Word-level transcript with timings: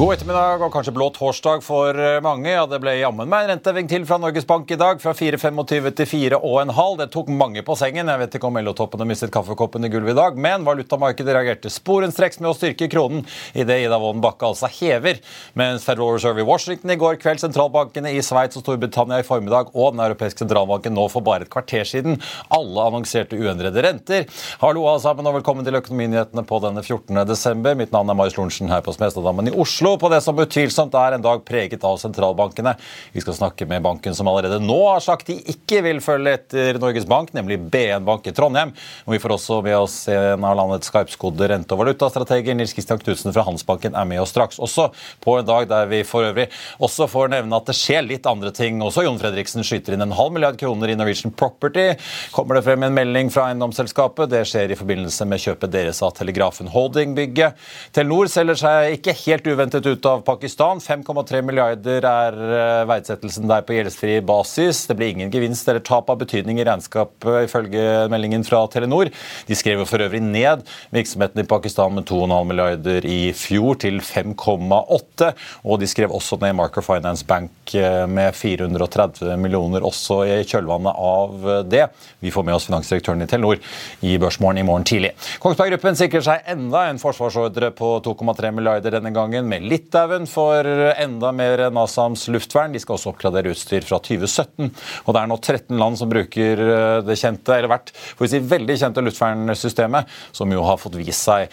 God 0.00 0.14
ettermiddag 0.14 0.62
og 0.64 0.70
kanskje 0.72 0.94
blå 0.96 1.10
torsdag 1.12 1.60
for 1.60 1.92
eh, 1.92 2.22
mange. 2.24 2.48
Ja, 2.48 2.62
Det 2.64 2.78
ble 2.80 2.94
jammen 3.02 3.28
meg 3.28 3.44
en 3.44 3.50
renteheving 3.50 3.88
til 3.90 4.06
fra 4.08 4.16
Norges 4.16 4.46
Bank 4.48 4.70
i 4.72 4.78
dag, 4.80 4.96
fra 5.02 5.12
4,25 5.12 5.90
til 5.98 6.06
4,5. 6.08 6.94
Det 6.96 7.06
tok 7.12 7.28
mange 7.28 7.60
på 7.66 7.74
sengen. 7.76 8.08
Jeg 8.08 8.20
vet 8.22 8.36
ikke 8.38 8.48
om 8.48 8.56
LO-toppene 8.56 9.04
mistet 9.10 9.28
kaffekoppen 9.34 9.84
i 9.84 9.90
gulvet 9.92 10.14
i 10.14 10.16
dag, 10.16 10.38
men 10.40 10.64
valutamarkedet 10.64 11.34
reagerte 11.36 11.68
sporenstreks 11.74 12.40
med 12.40 12.48
å 12.48 12.54
styrke 12.56 12.88
kronen 12.88 13.26
idet 13.52 13.76
Ida 13.82 13.98
Wolden 14.00 14.22
Bakke 14.24 14.48
altså 14.48 14.70
hever. 14.72 15.20
Mens 15.60 15.84
Federal 15.84 16.16
Reserve 16.16 16.40
i 16.40 16.48
Washington 16.48 16.94
i 16.94 16.98
går 17.04 17.20
kveld, 17.20 17.44
sentralbankene 17.44 18.14
i 18.16 18.24
Sveits 18.24 18.56
og 18.56 18.64
Storbritannia 18.64 19.20
i 19.20 19.28
formiddag 19.28 19.74
og 19.74 19.92
Den 19.98 20.06
europeiske 20.06 20.46
sentralbanken 20.46 20.96
nå 20.96 21.10
for 21.12 21.28
bare 21.28 21.44
et 21.44 21.52
kvarter 21.52 21.84
siden 21.84 22.16
alle 22.48 22.88
annonserte 22.88 23.36
uendrede 23.36 23.84
renter. 23.84 24.24
Hallo 24.64 24.88
alle 24.88 25.04
sammen 25.04 25.28
og 25.28 25.36
velkommen 25.42 25.68
til 25.68 25.76
Økonominyhetene 25.82 26.48
på 26.48 26.64
denne 26.64 26.88
14. 26.88 27.20
desember. 27.28 27.76
Mitt 27.76 27.92
navn 27.92 28.08
er 28.08 28.20
Marius 28.22 28.40
Lorentzen 28.40 28.72
her 28.72 28.80
på 28.88 28.96
Smestadammen 28.96 29.52
i 29.52 29.56
Oslo. 29.60 29.89
Oslo 29.90 29.98
på 29.98 30.08
det 30.12 30.20
som 30.22 30.38
utvilsomt 30.38 30.94
er 30.94 31.16
en 31.16 31.22
dag 31.22 31.40
preget 31.42 31.82
av 31.84 31.96
sentralbankene. 31.98 32.76
Vi 33.10 33.22
skal 33.24 33.34
snakke 33.34 33.66
med 33.66 33.82
banken 33.82 34.14
som 34.14 34.28
allerede 34.30 34.60
nå 34.62 34.76
har 34.86 35.00
sagt 35.02 35.26
de 35.26 35.34
ikke 35.50 35.80
vil 35.82 35.98
følge 36.04 36.34
etter 36.36 36.76
Norges 36.78 37.08
Bank, 37.10 37.32
nemlig 37.34 37.56
BN 37.72 38.04
Bank 38.06 38.28
i 38.30 38.32
Trondheim. 38.36 38.70
Og 39.08 39.16
Vi 39.16 39.18
får 39.18 39.34
også 39.34 39.56
med 39.66 39.74
oss 39.74 39.96
en 40.08 40.44
av 40.46 40.54
landets 40.54 40.86
skarpskodde 40.86 41.48
rente- 41.50 41.74
og 41.74 41.80
valutastrateger. 41.82 42.54
Nils 42.54 42.74
Kristian 42.76 43.00
Knutsen 43.02 43.34
fra 43.34 43.42
Handelsbanken 43.48 43.96
er 43.98 44.06
med 44.06 44.20
oss 44.22 44.30
straks. 44.30 44.60
Også 44.62 44.92
på 45.24 45.34
en 45.40 45.48
dag 45.48 45.66
der 45.66 45.90
vi 45.90 46.04
for 46.06 46.28
øvrig 46.28 46.46
også 46.78 47.08
får 47.10 47.34
nevne 47.34 47.58
at 47.58 47.66
det 47.66 47.74
skjer 47.74 48.06
litt 48.06 48.30
andre 48.30 48.54
ting. 48.54 48.78
Også 48.86 49.02
Jon 49.02 49.18
Fredriksen 49.18 49.66
skyter 49.66 49.96
inn 49.96 50.06
en 50.06 50.14
halv 50.14 50.36
milliard 50.36 50.60
kroner 50.60 50.94
i 50.94 50.98
Norwegian 50.98 51.34
Property. 51.34 51.96
Kommer 52.30 52.60
det 52.60 52.64
frem 52.68 52.86
en 52.86 52.94
melding 52.94 53.34
fra 53.34 53.48
eiendomsselskapet? 53.50 54.30
Det 54.30 54.44
skjer 54.46 54.70
i 54.70 54.78
forbindelse 54.78 55.26
med 55.26 55.42
kjøpet 55.42 55.74
deres 55.74 56.02
av 56.06 56.14
Telegrafen 56.20 56.70
Holding-bygget. 56.70 57.58
Telenor 57.96 58.30
selger 58.30 58.62
seg 58.62 59.00
ikke 59.00 59.18
helt 59.24 59.50
uventet 59.50 59.79
hentet 59.80 59.98
ut 59.98 60.06
av 60.06 60.20
Pakistan. 60.20 60.80
5,3 60.80 61.42
milliarder 61.42 62.04
er 62.04 62.36
eh, 62.36 62.86
verdsettelsen 62.88 63.48
der 63.48 63.62
på 63.64 63.74
gjeldsfri 63.74 64.18
basis. 64.24 64.84
Det 64.86 64.96
blir 64.98 65.14
ingen 65.14 65.30
gevinst 65.32 65.68
eller 65.68 65.80
tap 65.80 66.10
av 66.10 66.18
betydning 66.20 66.60
i 66.60 66.66
regnskapet, 66.66 67.46
ifølge 67.46 68.08
meldingen 68.12 68.44
fra 68.44 68.66
Telenor. 68.70 69.10
De 69.46 69.56
skrev 69.56 69.84
for 69.88 70.02
øvrig 70.02 70.20
ned 70.22 70.66
virksomheten 70.92 71.42
i 71.42 71.46
Pakistan 71.48 71.94
med 71.96 72.08
2,5 72.10 72.50
milliarder 72.50 73.06
i 73.08 73.32
fjor 73.36 73.78
til 73.80 74.00
5,8. 74.04 75.30
Og 75.64 75.80
de 75.80 75.88
skrev 75.88 76.12
også 76.12 76.40
ned 76.42 76.56
Marker 76.58 76.84
Finance 76.84 77.26
Bank 77.26 77.74
eh, 77.74 78.04
med 78.10 78.34
430 78.36 79.36
millioner 79.40 79.86
også 79.86 80.22
i 80.28 80.40
kjølvannet 80.44 80.92
av 80.92 81.50
det. 81.70 81.86
Vi 82.20 82.34
får 82.34 82.46
med 82.46 82.58
oss 82.58 82.68
finansdirektøren 82.68 83.24
i 83.24 83.30
Telenor 83.30 83.60
i 84.04 84.16
Børsmorgen 84.20 84.60
i 84.60 84.66
morgen 84.66 84.84
tidlig. 84.88 85.14
Kongsberg 85.40 85.76
Gruppen 85.76 85.96
sikrer 85.98 86.24
seg 86.26 86.52
enda 86.52 86.86
en 86.90 87.00
forsvarsordre 87.00 87.72
på 87.76 87.94
2,3 88.04 88.52
milliarder 88.56 88.98
denne 88.98 89.14
gangen. 89.14 89.48
med 89.48 89.69
Litauen 89.70 90.26
for 90.26 90.66
enda 90.66 91.30
mer 91.32 91.68
NASAMS 91.70 92.26
luftvern. 92.34 92.74
De 92.74 92.80
skal 92.82 92.96
også 92.96 93.12
oppgradere 93.12 93.52
utstyr 93.54 93.84
fra 93.86 94.00
2017. 94.02 94.70
Og 95.04 95.14
det 95.14 95.20
er 95.20 95.30
nå 95.30 95.36
13 95.38 95.78
land 95.78 95.98
som 96.00 96.10
bruker 96.10 96.62
eh, 96.64 96.96
det 97.06 97.18
kjente, 97.20 97.54
eller 97.54 97.70
hvert, 97.70 97.92
for 98.16 98.26
å 98.26 98.30
si, 98.32 98.40
veldig 98.50 98.76
kjente 98.80 99.04
luftvernsystemet, 99.04 100.10
som 100.34 100.50
jo 100.50 100.64
har 100.66 100.80
fått 100.80 100.98
vist 100.98 101.26
seg 101.28 101.52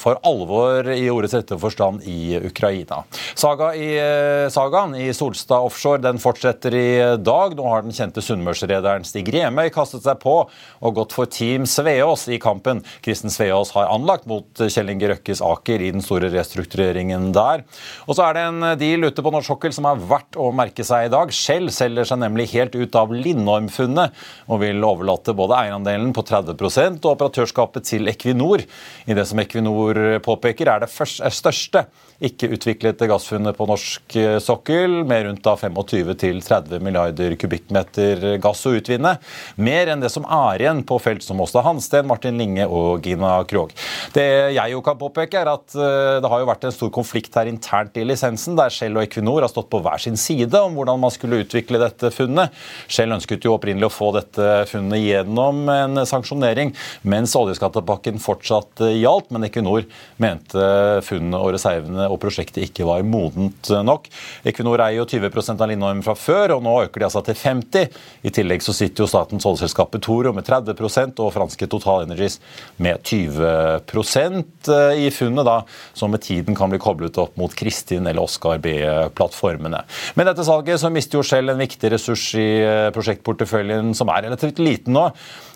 for 0.00 0.18
alvor 0.26 0.88
i 0.92 1.06
ordets 1.12 1.34
rette 1.36 1.58
forstand 1.60 2.04
i 2.08 2.38
Ukraina. 2.48 3.02
Saga 3.38 3.70
i, 3.76 3.90
eh, 3.98 4.48
sagaen 4.52 4.96
i 4.98 5.10
Solstad 5.14 5.66
offshore 5.68 6.02
den 6.02 6.18
fortsetter 6.22 6.74
i 6.74 6.90
dag. 7.22 7.54
Nå 7.58 7.68
har 7.68 7.84
den 7.86 7.94
kjente 7.94 8.24
sunnmørsrederen 8.24 9.06
Stig 9.06 9.30
Remøy 9.34 9.70
kastet 9.74 10.06
seg 10.06 10.20
på 10.22 10.36
og 10.48 10.96
gått 10.98 11.14
for 11.16 11.30
Team 11.30 11.66
Sveås 11.68 12.26
i 12.32 12.40
kampen 12.42 12.82
Kristen 13.04 13.30
Sveås 13.32 13.72
har 13.76 13.90
anlagt 13.92 14.26
mot 14.30 14.48
Kjell 14.58 14.90
Inge 14.92 15.12
Røkkes 15.12 15.42
Aker 15.44 15.82
i 15.84 15.92
den 15.94 16.04
store 16.04 16.32
restruktureringen 16.32 16.87
restruktureringen 16.88 17.32
der. 17.32 17.64
Og 18.06 18.16
så 18.16 18.24
er 18.26 18.36
det 18.36 18.44
en 18.46 18.66
deal 18.78 19.04
ute 19.04 19.22
på 19.22 19.32
norsk 19.32 19.48
sokkel 19.48 19.72
som 19.74 19.86
er 19.88 20.00
verdt 20.00 20.36
å 20.36 20.50
merke 20.52 20.84
seg 20.84 21.06
i 21.06 21.12
dag. 21.12 21.32
Shell 21.32 21.70
selger 21.70 22.08
seg 22.08 22.20
nemlig 22.20 22.50
helt 22.54 22.74
ut 22.74 22.94
av 22.98 23.12
Lindorm-funnet 23.12 24.12
og 24.48 24.62
vil 24.62 24.84
overlate 24.84 25.34
både 25.36 25.56
eierandelen 25.58 26.12
på 26.12 26.24
30 26.26 26.56
og 26.58 27.12
operatørskapet 27.14 27.84
til 27.88 28.08
Equinor. 28.08 28.64
I 29.06 29.16
det 29.16 29.26
som 29.28 29.38
Equinor 29.40 30.20
påpeker, 30.24 30.68
er 30.68 30.84
det 30.84 30.90
største 30.92 31.86
ikke-utviklede 32.24 33.06
gassfunnet 33.06 33.54
på 33.54 33.66
norsk 33.68 34.16
sokkel, 34.42 35.04
med 35.06 35.28
rundt 35.28 35.46
25-30 35.46 36.82
milliarder 36.82 37.36
kubikkmeter 37.38 38.40
gass 38.42 38.64
å 38.66 38.74
utvinne. 38.74 39.14
Mer 39.62 39.92
enn 39.92 40.02
det 40.02 40.10
som 40.10 40.26
er 40.26 40.64
igjen 40.64 40.82
på 40.86 40.98
felt 41.02 41.22
som 41.22 41.38
Åsta 41.44 41.62
Hansten, 41.62 42.08
Martin 42.10 42.40
Linge 42.40 42.66
og 42.66 43.06
Gina 43.06 43.36
Krog. 43.48 43.70
Det 44.14 44.26
jeg 44.56 44.74
jo 44.74 44.82
kan 44.84 44.98
påpeke, 44.98 45.38
er 45.38 45.52
at 45.52 45.76
eh, 45.78 46.18
det 46.22 46.30
har 46.32 46.42
jo 46.42 46.48
vært 46.48 46.67
en 46.68 46.74
stor 46.74 46.92
konflikt 46.94 47.34
her 47.38 47.48
internt 47.50 47.96
i 47.98 48.04
lisensen, 48.06 48.56
der 48.58 48.72
Shell 48.72 48.96
og 48.98 49.04
Equinor 49.06 49.42
har 49.44 49.52
stått 49.52 49.70
på 49.72 49.80
hver 49.84 50.00
sin 50.02 50.18
side 50.20 50.54
om 50.60 50.76
hvordan 50.76 51.00
man 51.02 51.12
skulle 51.14 51.40
utvikle 51.42 51.80
dette 51.82 52.12
funnet. 52.14 52.54
Shell 52.90 53.14
ønsket 53.16 53.46
jo 53.46 53.56
opprinnelig 53.56 53.88
å 53.88 53.94
få 53.94 54.12
dette 54.16 54.46
funnet 54.70 55.02
gjennom 55.02 55.64
en 55.72 56.02
sanksjonering, 56.08 56.74
mens 57.08 57.34
oljeskattepakken 57.38 58.20
fortsatt 58.22 58.84
gjaldt, 58.94 59.32
men 59.34 59.48
Equinor 59.48 59.86
mente 60.22 60.68
funnet 61.06 61.38
og 61.38 61.52
reservene 61.56 62.08
og 62.08 62.20
prosjektet 62.22 62.64
ikke 62.68 62.86
var 62.88 63.06
modent 63.06 63.70
nok. 63.84 64.08
Equinor 64.48 64.84
eier 64.84 65.00
jo 65.00 65.08
20% 65.08 65.64
av 65.64 65.70
Lindholm 65.70 66.02
fra 66.06 66.16
før, 66.18 66.56
og 66.56 66.64
nå 66.66 66.74
øker 66.86 67.02
de 67.02 67.08
altså 67.08 67.22
til 67.26 67.38
50 67.38 68.26
I 68.26 68.32
tillegg 68.34 68.64
så 68.64 68.74
sitter 68.76 69.04
jo 69.04 69.10
statens 69.10 69.46
oljeselskap 69.48 69.92
Petoro 69.94 70.34
med 70.36 70.46
30% 70.48 71.22
og 71.24 71.32
franske 71.34 71.68
Total 71.70 72.06
Energies 72.06 72.38
med 72.82 73.00
20% 73.06 74.72
i 74.98 75.08
funnet, 75.14 75.46
da, 75.46 75.60
som 75.96 76.12
med 76.12 76.22
tiden 76.24 76.57
kan 76.58 76.72
bli 76.72 76.80
koblet 76.82 77.18
opp 77.22 77.36
mot 77.40 77.54
Kristin 77.54 78.06
eller 78.06 78.24
Oscar 78.24 78.60
B-plattformene. 78.62 79.84
Med 80.18 80.28
dette 80.28 80.46
salget 80.46 80.82
så 80.82 80.90
mister 80.92 81.20
jo 81.20 81.26
Shell 81.26 81.52
en 81.52 81.60
viktig 81.60 81.92
ressurs 81.94 82.24
i 82.38 82.48
eh, 82.62 82.88
prosjektporteføljen, 82.94 83.94
som 83.98 84.10
er 84.12 84.26
relativt 84.28 84.60
liten 84.62 84.96
nå. 84.98 85.08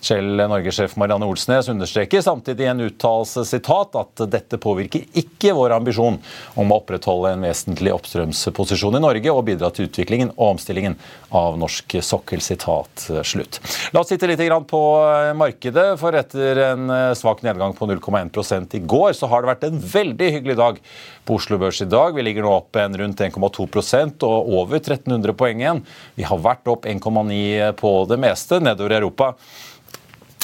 Shell 0.02 0.40
Norge-sjef 0.40 0.96
Marianne 0.98 1.28
Olsnes 1.30 1.68
understreker 1.70 2.24
samtidig 2.24 2.66
i 2.66 2.70
en 2.72 2.84
uttalelse 2.88 3.44
sitat 3.46 3.98
at 3.98 4.24
dette 4.32 4.58
påvirker 4.62 5.04
ikke 5.18 5.54
vår 5.54 5.76
ambisjon 5.76 6.18
om 6.58 6.72
å 6.72 6.80
opprettholde 6.80 7.36
en 7.36 7.46
vesentlig 7.46 7.92
oppstrømsposisjon 7.94 8.98
i 8.98 9.02
Norge 9.02 9.34
og 9.34 9.44
bidra 9.46 9.70
til 9.74 9.86
utviklingen 9.86 10.32
og 10.34 10.56
omstillingen 10.56 10.98
av 11.30 11.58
norsk 11.60 11.98
sokkel. 12.02 12.40
Sitat 12.42 13.04
slutt. 13.26 13.60
La 13.94 14.02
oss 14.02 14.10
sitte 14.10 14.26
litt 14.26 14.40
på 14.68 14.82
eh, 15.06 15.32
markedet, 15.38 15.86
for 16.00 16.16
etter 16.18 16.60
en 16.66 16.90
eh, 16.92 17.12
svak 17.18 17.42
nedgang 17.46 17.74
på 17.76 17.86
0,1 17.88 18.76
i 18.78 18.82
går, 18.88 19.12
så 19.16 19.28
har 19.30 19.42
det 19.42 19.52
vært 19.52 19.66
en 19.68 19.80
veldig 19.92 20.30
hyggelig 20.36 20.58
dag 20.58 20.80
på 21.24 21.36
Oslo 21.38 21.58
Børs 21.62 21.82
i 21.84 21.88
dag. 21.90 22.14
Vi 22.16 22.24
ligger 22.26 22.46
nå 22.46 22.54
opp 22.56 22.78
en 22.80 22.96
rundt 22.98 23.20
1,2% 23.22 24.26
og 24.26 24.54
over 24.58 24.78
1300 24.80 25.36
poeng 25.38 25.62
igjen. 25.62 25.82
Vi 26.18 26.26
har 26.26 26.40
vært 26.42 26.70
opp 26.72 26.88
1,9 26.90 27.72
på 27.78 27.92
det 28.10 28.18
meste 28.22 28.60
nedover 28.62 28.94
i 28.96 28.98
Europa 29.02 29.34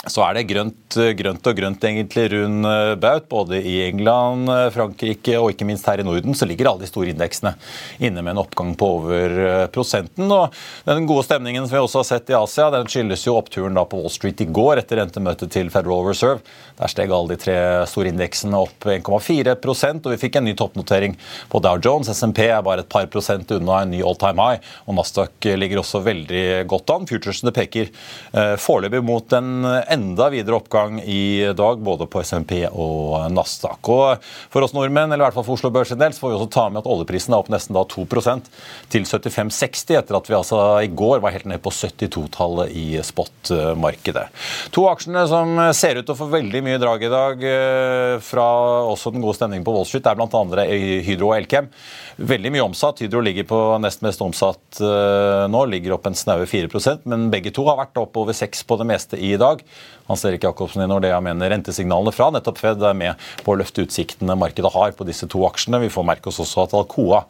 så 0.06 0.22
er 0.22 0.36
det 0.36 0.44
grønt, 0.46 0.94
grønt, 1.18 1.48
og 1.50 1.56
grønt 1.58 1.84
egentlig 1.88 2.28
rund 2.30 2.66
eh, 2.68 2.92
baut. 3.02 3.24
Både 3.28 3.58
i 3.58 3.74
England, 3.88 4.46
eh, 4.52 4.68
Frankrike 4.70 5.34
og 5.40 5.50
ikke 5.50 5.66
minst 5.66 5.88
her 5.90 5.98
i 5.98 6.06
Norden 6.06 6.36
så 6.38 6.46
ligger 6.46 6.70
alle 6.70 6.84
de 6.84 6.90
store 6.90 7.10
indeksene 7.10 7.56
inne 7.98 8.22
med 8.22 8.36
en 8.36 8.42
oppgang 8.44 8.76
på 8.78 8.90
over 9.00 9.34
eh, 9.42 9.64
prosenten. 9.74 10.30
og 10.30 10.54
Den 10.86 11.08
gode 11.08 11.26
stemningen 11.26 11.66
som 11.66 11.74
vi 11.74 11.82
også 11.82 12.02
har 12.04 12.08
sett 12.12 12.30
i 12.30 12.36
Asia, 12.38 12.68
den 12.74 12.86
skyldes 12.90 13.26
jo 13.26 13.34
oppturen 13.40 13.74
da 13.74 13.84
på 13.88 13.98
Wall 13.98 14.14
Street 14.14 14.44
i 14.44 14.46
går 14.46 14.84
etter 14.84 15.02
rentemøtet 15.02 15.50
til 15.56 15.72
Federal 15.74 16.06
Reserve. 16.06 16.44
Der 16.78 16.94
steg 16.94 17.10
alle 17.10 17.34
de 17.34 17.40
tre 17.42 17.58
store 17.90 18.12
indeksene 18.12 18.62
opp 18.62 18.86
1,4% 18.86 20.06
og 20.06 20.14
vi 20.14 20.20
fikk 20.22 20.38
en 20.38 20.46
ny 20.46 20.54
toppnotering 20.58 21.18
på 21.50 21.62
Dow 21.64 21.82
Jones. 21.82 22.12
SMP 22.14 22.44
er 22.46 22.62
bare 22.62 22.86
et 22.86 22.92
par 22.92 23.10
prosent 23.10 23.50
unna 23.58 23.82
en 23.82 23.92
ny 23.96 24.04
all 24.06 24.18
time 24.20 24.46
high, 24.46 24.62
og 24.86 24.94
Nasdaq 24.94 25.50
ligger 25.58 25.82
også 25.82 26.04
veldig 26.06 26.46
godt 26.70 26.94
an. 26.94 27.10
Futuresene 27.10 27.52
peker 27.56 27.90
foreløpig 28.62 29.02
mot 29.04 29.34
en 29.34 29.66
enda 29.92 30.28
videre 30.32 30.58
oppgang 30.58 31.00
i 31.00 31.52
dag, 31.56 31.80
både 31.84 32.06
på 32.10 32.22
SMP 32.24 32.60
og 32.68 33.28
Nasdaq. 33.32 33.90
Og 33.92 34.28
for 34.52 34.66
oss 34.66 34.74
nordmenn, 34.76 35.12
eller 35.12 35.24
i 35.24 35.26
hvert 35.28 35.38
fall 35.38 35.46
for 35.46 35.58
Oslo 35.58 35.70
Børs 35.74 35.92
sin 35.92 36.00
del, 36.00 36.14
så 36.14 36.24
får 36.24 36.32
vi 36.32 36.38
også 36.38 36.50
ta 36.54 36.66
med 36.72 36.82
at 36.82 36.90
oljeprisen 36.90 37.34
er 37.34 37.42
opp 37.42 37.50
nesten 37.52 37.76
da 37.76 37.84
2% 37.88 38.50
til 38.92 39.06
75,60, 39.08 39.94
etter 39.98 40.18
at 40.18 40.30
vi 40.30 40.36
altså 40.38 40.62
i 40.84 40.90
går 40.92 41.22
var 41.24 41.34
helt 41.34 41.48
ned 41.50 41.62
på 41.64 41.72
72-tallet 41.74 42.74
i 42.76 42.86
spot-markedet. 43.04 44.26
To 44.76 44.88
aksjene 44.90 45.24
som 45.30 45.54
ser 45.76 46.00
ut 46.00 46.06
til 46.08 46.16
å 46.16 46.18
få 46.18 46.30
veldig 46.32 46.64
mye 46.66 46.82
drag 46.82 47.06
i 47.06 47.12
dag 47.12 47.46
eh, 47.52 48.14
fra 48.24 48.48
også 48.88 49.14
den 49.14 49.24
gode 49.24 49.38
stemningen 49.38 49.66
på 49.66 49.74
Wall 49.74 49.88
Street, 49.88 50.06
er 50.08 50.18
bl.a. 50.18 50.66
Hydro 51.08 51.32
og 51.32 51.38
Elkem. 51.38 51.70
Veldig 52.18 52.54
mye 52.54 52.66
omsatt. 52.66 53.04
Hydro 53.04 53.22
ligger 53.24 53.46
på 53.48 53.62
nest 53.82 54.02
mest 54.06 54.22
omsatt 54.24 54.80
eh, 54.82 55.44
nå, 55.50 55.64
ligger 55.70 55.96
opp 55.96 56.08
en 56.08 56.16
snaue 56.18 56.46
4% 56.48 57.06
men 57.08 57.28
begge 57.32 57.52
to 57.54 57.64
har 57.68 57.78
vært 57.80 57.98
opp 58.00 58.16
over 58.20 58.36
6 58.36 58.64
på 58.68 58.78
det 58.80 58.86
meste 58.88 59.18
i 59.20 59.34
dag. 59.40 59.62
Hans 60.08 60.24
Erik 60.24 60.44
Jacobsen 60.46 60.82
i 60.82 60.88
Nordea 60.88 61.18
mener 61.20 61.50
rentesignalene 61.52 62.14
fra 62.16 62.30
nettopp 62.32 62.58
Fed 62.62 62.80
er 62.80 62.96
med 62.96 63.28
på 63.44 63.52
å 63.52 63.58
løfte 63.60 63.84
utsiktene 63.84 64.38
markedet 64.40 64.72
har 64.72 64.94
på 64.96 65.04
disse 65.04 65.28
to 65.28 65.42
aksjene. 65.44 65.82
Vi 65.82 65.92
får 65.92 66.06
merke 66.08 66.30
oss 66.30 66.40
også 66.40 66.64
at 66.64 66.76
Alcoa 66.78 67.26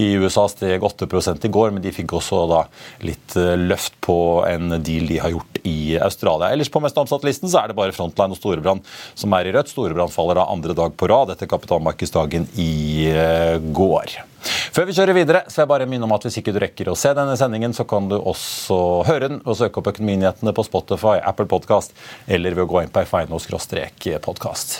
i 0.00 0.14
USA 0.16 0.46
steg 0.48 0.80
8 0.88 1.06
i 1.44 1.52
går, 1.52 1.74
men 1.76 1.84
de 1.84 1.92
fikk 1.92 2.14
også 2.16 2.46
da 2.48 2.62
litt 3.04 3.36
eh, 3.36 3.52
løft 3.60 3.98
på 4.00 4.16
en 4.48 4.78
deal 4.80 5.06
de 5.10 5.20
har 5.20 5.34
gjort 5.34 5.60
i 5.68 5.98
Australia. 6.00 6.48
Ellers 6.54 6.72
på 6.72 6.80
mest 6.80 6.96
omsatt-listen 6.96 7.52
så 7.52 7.60
er 7.60 7.70
det 7.70 7.76
bare 7.76 7.92
Frontline 7.92 8.32
og 8.32 8.40
Storebrand 8.40 8.88
som 9.12 9.36
er 9.36 9.50
i 9.50 9.52
rødt. 9.52 9.68
Storebrand 9.74 10.16
faller 10.16 10.40
da 10.40 10.48
andre 10.48 10.76
dag 10.78 10.96
på 10.96 11.12
rad 11.12 11.36
etter 11.36 11.50
kapitalmarkedsdagen 11.52 12.48
i 12.56 12.72
eh, 13.12 13.58
går. 13.76 14.22
Før 14.42 14.88
vi 14.88 14.94
kjører 14.96 15.14
videre, 15.16 15.42
så 15.46 15.60
vil 15.60 15.62
jeg 15.62 15.70
bare 15.70 15.86
minne 15.90 16.06
om 16.06 16.14
at 16.16 16.24
hvis 16.26 16.38
ikke 16.40 16.54
du 16.54 16.60
rekker 16.62 16.90
å 16.90 16.96
se 16.98 17.12
denne 17.14 17.36
sendingen, 17.38 17.74
så 17.76 17.84
kan 17.88 18.08
du 18.10 18.16
også 18.18 18.78
høre 19.06 19.28
den 19.28 19.40
og 19.44 19.58
søke 19.58 19.78
opp 19.78 19.90
Økonominyhetene 19.92 20.54
på 20.56 20.64
Spotify, 20.66 21.18
Apple 21.22 21.46
Podcast 21.50 21.94
eller 22.26 22.56
ved 22.56 22.64
å 22.64 22.70
gå 22.70 22.82
inn 22.82 22.92
på 22.92 23.04
fino-podkast. 23.12 24.74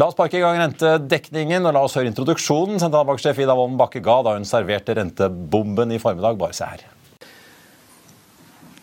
La 0.00 0.08
oss 0.08 0.18
parke 0.18 0.38
i 0.38 0.42
gang 0.42 0.58
rentedekningen, 0.58 1.66
og 1.68 1.76
la 1.76 1.84
oss 1.86 1.96
høre 1.98 2.10
introduksjonen 2.10 2.80
sentralbanksjef 2.82 3.38
Ida 3.44 3.54
Wolden 3.56 3.78
Bakke 3.80 4.02
ga 4.04 4.20
da 4.26 4.34
hun 4.38 4.48
serverte 4.48 4.96
rentebomben 4.98 5.94
i 5.94 6.00
formiddag. 6.02 6.38
Bare 6.40 6.56
se 6.56 6.66
her. 6.68 6.84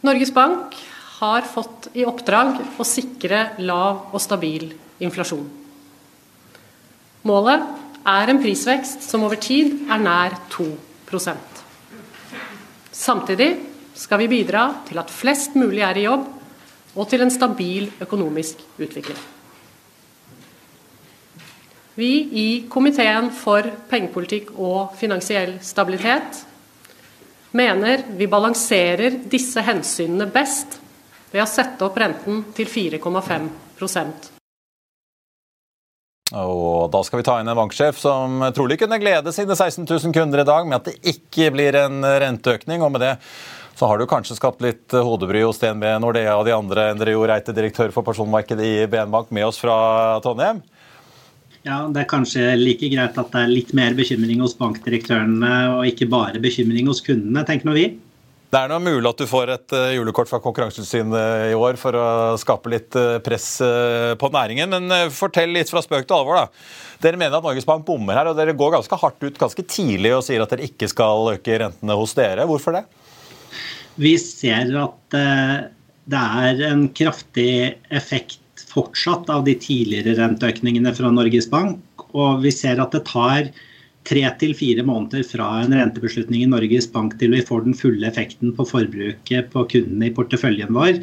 Norges 0.01 0.31
Bank 0.33 0.77
har 1.19 1.45
fått 1.45 1.91
i 1.93 2.05
oppdrag 2.07 2.55
å 2.81 2.85
sikre 2.87 3.51
lav 3.61 4.13
og 4.13 4.21
stabil 4.23 4.71
inflasjon. 5.03 5.45
Målet 7.29 7.90
er 8.07 8.31
en 8.31 8.41
prisvekst 8.41 9.03
som 9.05 9.23
over 9.27 9.39
tid 9.41 9.85
er 9.91 10.01
nær 10.01 10.37
2% 10.53 11.61
Samtidig 12.91 13.51
skal 13.97 14.21
vi 14.21 14.29
bidra 14.31 14.65
til 14.87 14.99
at 15.01 15.11
flest 15.11 15.55
mulig 15.59 15.81
er 15.85 15.97
i 15.97 16.05
jobb, 16.05 16.25
og 16.95 17.07
til 17.07 17.23
en 17.23 17.31
stabil 17.31 17.87
økonomisk 18.03 18.59
utvikling. 18.79 19.19
Vi 21.95 22.11
i 22.41 22.47
Komiteen 22.71 23.29
for 23.35 23.67
pengepolitikk 23.91 24.53
og 24.57 24.95
finansiell 24.99 25.57
stabilitet 25.63 26.43
mener 27.51 28.05
vi 28.17 28.27
balanserer 28.31 29.21
disse 29.31 29.63
hensynene 29.67 30.29
best 30.31 30.79
ved 31.31 31.43
å 31.43 31.49
sette 31.49 31.87
opp 31.87 31.99
renten 31.99 32.45
til 32.55 32.67
4,5 32.67 33.49
og 36.31 36.91
Da 36.93 37.01
skal 37.03 37.21
vi 37.21 37.25
ta 37.27 37.39
inn 37.41 37.49
en 37.51 37.57
banksjef 37.57 37.97
som 37.99 38.39
trolig 38.55 38.79
kunne 38.79 38.99
glede 39.01 39.33
sine 39.35 39.55
16 39.55 39.83
000 39.83 40.13
kunder 40.15 40.43
i 40.43 40.47
dag 40.47 40.67
med 40.67 40.79
at 40.79 40.91
det 40.91 41.15
ikke 41.15 41.51
blir 41.55 41.75
en 41.75 42.01
renteøkning. 42.03 42.81
og 42.81 42.91
med 42.91 43.01
det 43.01 43.15
så 43.81 43.87
har 43.87 43.97
du 43.97 44.05
kanskje 44.05 44.35
skapt 44.37 44.61
litt 44.61 44.93
hodebry 44.93 45.39
hos 45.41 45.57
DNB, 45.57 45.81
Nordea 46.03 46.35
og 46.37 46.45
de 46.45 46.53
andre. 46.53 46.91
Endre 46.93 47.15
Jo 47.15 47.23
Reite, 47.25 47.55
direktør 47.55 47.89
for 47.95 48.05
personmarkedet 48.05 48.61
i 48.67 48.85
BN 48.85 49.09
Bank, 49.09 49.31
med 49.33 49.47
oss 49.47 49.57
fra 49.57 50.19
Trondheim. 50.21 50.59
Ja, 51.65 51.87
Det 51.87 52.03
er 52.03 52.09
kanskje 52.09 52.43
like 52.59 52.89
greit 52.93 53.17
at 53.17 53.31
det 53.33 53.41
er 53.41 53.49
litt 53.49 53.73
mer 53.73 53.95
bekymring 53.97 54.39
hos 54.41 54.53
bankdirektørene 54.59 55.79
og 55.79 55.89
ikke 55.89 56.09
bare 56.09 56.41
bekymring 56.41 56.87
hos 56.89 57.01
kundene, 57.01 57.45
tenker 57.45 57.65
nå 57.69 57.73
vi. 57.73 57.87
Det 58.51 58.59
er 58.59 58.67
noe 58.67 58.83
mulig 58.83 59.07
at 59.07 59.21
du 59.21 59.29
får 59.31 59.49
et 59.53 59.73
eh, 59.77 59.93
julekort 59.95 60.27
fra 60.27 60.41
Konkurransetilsynet 60.43 61.53
i 61.53 61.55
år 61.55 61.77
for 61.79 61.95
å 61.95 62.07
skape 62.39 62.73
litt 62.73 62.97
eh, 62.99 63.21
press 63.23 63.45
eh, 63.63 64.11
på 64.19 64.27
næringen. 64.33 64.75
Men 64.75 65.11
fortell 65.15 65.53
litt 65.55 65.71
fra 65.71 65.79
spøk 65.85 66.03
til 66.03 66.17
alvor. 66.17 66.41
da. 66.41 66.65
Dere 67.05 67.19
mener 67.21 67.37
at 67.37 67.47
Norges 67.47 67.67
Bank 67.69 67.85
bommer 67.87 68.19
her, 68.19 68.27
og 68.27 68.35
dere 68.35 68.57
går 68.59 68.73
ganske 68.75 68.99
hardt 68.99 69.23
ut 69.23 69.39
ganske 69.39 69.63
tidlig 69.63 70.11
og 70.17 70.25
sier 70.27 70.43
at 70.43 70.51
dere 70.51 70.67
ikke 70.67 70.91
skal 70.91 71.31
øke 71.37 71.61
rentene 71.63 71.95
hos 71.95 72.17
dere. 72.17 72.43
Hvorfor 72.49 72.75
det? 72.75 72.83
Vi 73.95 74.17
ser 74.19 74.75
at 74.83 75.15
det 76.11 76.19
er 76.43 76.61
en 76.67 76.89
kraftig 76.95 77.53
effekt 77.87 78.67
fortsatt 78.71 79.31
av 79.31 79.47
de 79.47 79.55
tidligere 79.63 80.17
renteøkningene 80.19 80.91
fra 80.97 81.11
Norges 81.15 81.47
Bank. 81.51 81.79
Og 82.11 82.43
vi 82.43 82.51
ser 82.51 82.83
at 82.83 82.91
det 82.91 83.05
tar 83.07 83.47
tre 84.07 84.23
til 84.41 84.53
fire 84.57 84.83
måneder 84.85 85.25
fra 85.27 85.47
en 85.61 85.75
rentebeslutning 85.75 86.45
i 86.45 86.49
Norges 86.49 86.87
Bank 86.91 87.17
til 87.19 87.35
vi 87.35 87.43
får 87.45 87.67
den 87.67 87.77
fulle 87.77 88.07
effekten 88.09 88.55
på 88.57 88.65
forbruket 88.67 89.51
på 89.53 89.65
kundene 89.73 90.09
i 90.09 90.15
porteføljen 90.15 90.73
vår. 90.75 91.01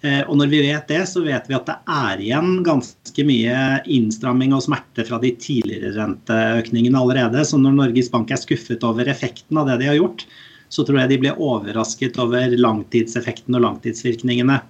Eh, 0.00 0.22
og 0.24 0.38
når 0.40 0.48
vi 0.52 0.62
vet 0.64 0.88
det, 0.88 1.02
så 1.10 1.20
vet 1.24 1.48
vi 1.48 1.56
at 1.58 1.68
det 1.68 1.76
er 1.92 2.22
igjen 2.24 2.60
ganske 2.64 3.24
mye 3.28 3.56
innstramming 3.84 4.54
og 4.56 4.64
smerte 4.64 5.04
fra 5.08 5.20
de 5.20 5.34
tidligere 5.36 5.92
renteøkningene 5.98 7.00
allerede. 7.00 7.44
Så 7.44 7.60
når 7.60 7.76
Norges 7.76 8.08
Bank 8.12 8.32
er 8.32 8.40
skuffet 8.40 8.86
over 8.86 9.10
effekten 9.12 9.60
av 9.60 9.68
det 9.68 9.82
de 9.82 9.90
har 9.92 10.00
gjort, 10.00 10.24
så 10.70 10.86
tror 10.86 11.02
jeg 11.02 11.12
de 11.12 11.20
blir 11.24 11.42
overrasket 11.42 12.16
over 12.22 12.54
langtidseffekten 12.56 13.58
og 13.58 13.66
langtidsvirkningene. 13.66 14.60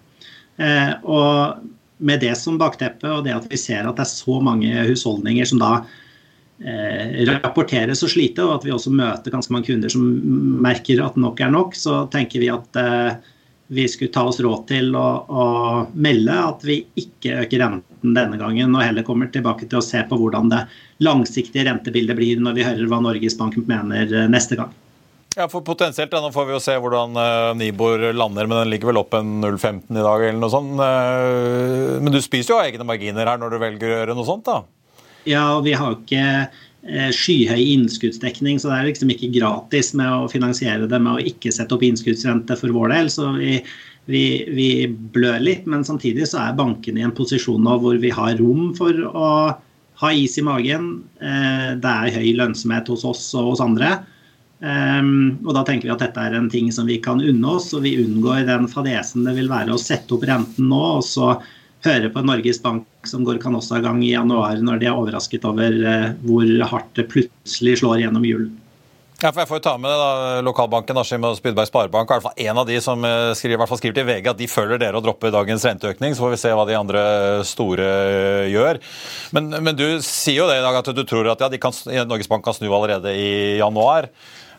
Eh, 0.58 0.92
og 1.06 1.62
med 2.00 2.22
det 2.24 2.32
som 2.40 2.58
bakteppe 2.58 3.08
og 3.12 3.26
det 3.26 3.36
at 3.36 3.46
vi 3.50 3.58
ser 3.60 3.84
at 3.84 3.98
det 3.98 4.06
er 4.06 4.10
så 4.10 4.38
mange 4.42 4.86
husholdninger 4.88 5.46
som 5.46 5.60
da 5.60 5.72
rapporteres 6.60 8.02
og 8.04 8.10
slite, 8.12 8.44
og 8.44 8.58
at 8.58 8.64
vi 8.66 8.72
også 8.74 8.92
møter 8.92 9.32
ganske 9.32 9.52
mange 9.54 9.70
kunder 9.70 9.92
som 9.92 10.04
merker 10.60 11.00
at 11.04 11.16
nok 11.16 11.40
er 11.40 11.52
nok, 11.54 11.76
så 11.78 12.04
tenker 12.12 12.42
vi 12.42 12.50
at 12.52 12.76
eh, 12.76 13.14
vi 13.70 13.86
skulle 13.88 14.12
ta 14.12 14.26
oss 14.28 14.40
råd 14.42 14.66
til 14.68 14.90
å, 14.98 15.06
å, 15.24 15.44
melde 15.94 16.34
at 16.34 16.66
vi 16.66 16.82
ikke 17.00 17.38
øker 17.44 17.62
renten 17.64 18.16
denne 18.16 18.36
gangen, 18.36 18.74
og 18.74 18.84
heller 18.84 19.06
kommer 19.06 19.30
tilbake 19.32 19.70
til 19.70 19.78
å 19.80 19.84
se 19.84 20.02
på 20.04 20.18
hvordan 20.18 20.50
det 20.52 20.66
langsiktige 21.00 21.64
rentebildet 21.70 22.18
blir 22.18 22.42
når 22.42 22.58
vi 22.58 22.66
hører 22.66 22.90
hva 22.90 23.00
Norges 23.06 23.38
Bank 23.38 23.56
mener 23.70 24.10
eh, 24.10 24.28
neste 24.28 24.58
gang. 24.60 24.74
Ja, 25.38 25.46
for 25.46 25.62
Potensielt, 25.64 26.12
nå 26.12 26.32
får 26.34 26.48
vi 26.48 26.56
jo 26.56 26.60
se 26.60 26.74
hvordan 26.74 27.14
Nibor 27.56 28.02
lander, 28.12 28.48
men 28.50 28.64
den 28.64 28.72
ligger 28.72 28.90
vel 28.90 28.98
opp 28.98 29.14
en 29.14 29.38
0,15 29.38 29.94
i 29.94 30.02
dag 30.02 30.24
eller 30.26 30.40
noe 30.42 30.50
sånt. 30.50 30.74
Men 32.02 32.10
du 32.10 32.18
spiser 32.18 32.56
jo 32.56 32.58
egne 32.58 32.84
marginer 32.84 33.30
her 33.30 33.38
når 33.38 33.54
du 33.54 33.60
velger 33.62 33.86
å 33.86 33.92
gjøre 33.94 34.18
noe 34.18 34.26
sånt, 34.26 34.50
da? 34.50 34.58
Ja, 35.28 35.44
og 35.58 35.64
vi 35.66 35.74
har 35.76 35.96
ikke 35.96 36.24
eh, 36.24 37.10
skyhøy 37.14 37.60
innskuddsdekning, 37.60 38.60
så 38.60 38.70
det 38.70 38.78
er 38.78 38.90
liksom 38.90 39.12
ikke 39.12 39.32
gratis 39.34 39.92
med 39.98 40.08
å 40.08 40.28
finansiere 40.32 40.88
det 40.90 41.00
med 41.02 41.18
å 41.18 41.32
ikke 41.32 41.52
sette 41.54 41.76
opp 41.76 41.84
innskuddsrente 41.86 42.56
for 42.60 42.72
vår 42.76 42.94
del. 42.94 43.10
Så 43.12 43.32
vi, 43.36 43.58
vi, 44.10 44.24
vi 44.56 44.70
blør 45.14 45.40
litt, 45.44 45.66
men 45.70 45.84
samtidig 45.86 46.28
så 46.30 46.40
er 46.44 46.60
bankene 46.60 47.02
i 47.02 47.08
en 47.08 47.16
posisjon 47.16 47.62
nå 47.66 47.76
hvor 47.82 48.00
vi 48.00 48.14
har 48.14 48.38
rom 48.40 48.70
for 48.78 49.04
å 49.10 49.34
ha 50.00 50.14
is 50.16 50.38
i 50.40 50.46
magen. 50.46 50.94
Eh, 51.20 51.76
det 51.80 51.92
er 51.92 52.16
høy 52.16 52.32
lønnsomhet 52.38 52.88
hos 52.88 53.04
oss 53.08 53.28
og 53.36 53.52
hos 53.52 53.64
andre. 53.64 53.98
Um, 54.60 55.38
og 55.46 55.54
da 55.56 55.62
tenker 55.64 55.88
vi 55.88 55.92
at 55.94 56.02
dette 56.02 56.20
er 56.20 56.34
en 56.36 56.50
ting 56.52 56.66
som 56.68 56.84
vi 56.88 56.98
kan 57.00 57.22
unne 57.24 57.52
oss, 57.56 57.70
og 57.72 57.86
vi 57.86 57.94
unngår 58.02 58.44
den 58.44 58.66
fadesen 58.68 59.24
det 59.24 59.32
vil 59.38 59.48
være 59.48 59.72
å 59.72 59.80
sette 59.80 60.12
opp 60.12 60.26
renten 60.28 60.68
nå, 60.68 60.80
og 60.98 61.06
så 61.06 61.30
høre 61.86 62.10
på 62.12 62.22
Norges 62.24 62.60
Bank 62.62 62.86
som 63.08 63.24
går 63.24 63.40
Canossa 63.42 63.80
i 63.80 64.12
januar, 64.12 64.58
når 64.60 64.80
de 64.80 64.88
er 64.88 64.96
overrasket 64.96 65.46
over 65.48 65.76
eh, 65.92 66.10
hvor 66.26 66.48
hardt 66.72 66.90
det 66.98 67.08
plutselig 67.12 67.78
slår 67.80 68.02
gjennom 68.04 68.26
julen. 68.26 68.56
Ja, 69.20 69.28
for 69.34 69.42
jeg 69.42 69.50
får 69.50 69.58
jo 69.58 69.64
ta 69.66 69.72
med 69.76 69.90
det 69.92 69.96
da, 70.00 70.12
Lokalbanken 70.46 70.96
Askim 70.96 71.24
og 71.28 71.34
Spydberg 71.36 71.68
Sparebank 71.68 72.12
i 72.40 72.46
en 72.48 72.60
av 72.62 72.68
de 72.68 72.78
som 72.80 73.04
eh, 73.04 73.32
skriver, 73.36 73.58
i 73.58 73.60
hvert 73.60 73.68
fall 73.68 73.80
skriver 73.80 73.98
til 73.98 74.06
VG 74.08 74.30
at 74.32 74.38
de 74.38 74.48
følger 74.48 74.80
dere 74.80 74.96
og 74.96 75.04
dropper 75.04 75.34
dagens 75.34 75.66
renteøkning. 75.68 76.16
Så 76.16 76.24
får 76.24 76.32
vi 76.32 76.40
se 76.40 76.52
hva 76.56 76.64
de 76.68 76.78
andre 76.78 77.02
store 77.44 77.88
eh, 77.90 78.48
gjør. 78.54 78.80
Men, 79.36 79.52
men 79.60 79.76
du 79.76 79.84
sier 80.04 80.40
jo 80.40 80.48
det 80.48 80.56
i 80.62 80.64
dag 80.64 80.80
at 80.80 80.92
du 80.96 81.04
tror 81.04 81.28
at 81.34 81.44
ja, 81.44 81.52
kan, 81.60 81.76
Norges 82.08 82.32
Bank 82.32 82.46
kan 82.48 82.56
snu 82.56 82.70
allerede 82.70 83.12
i 83.12 83.58
januar. 83.60 84.08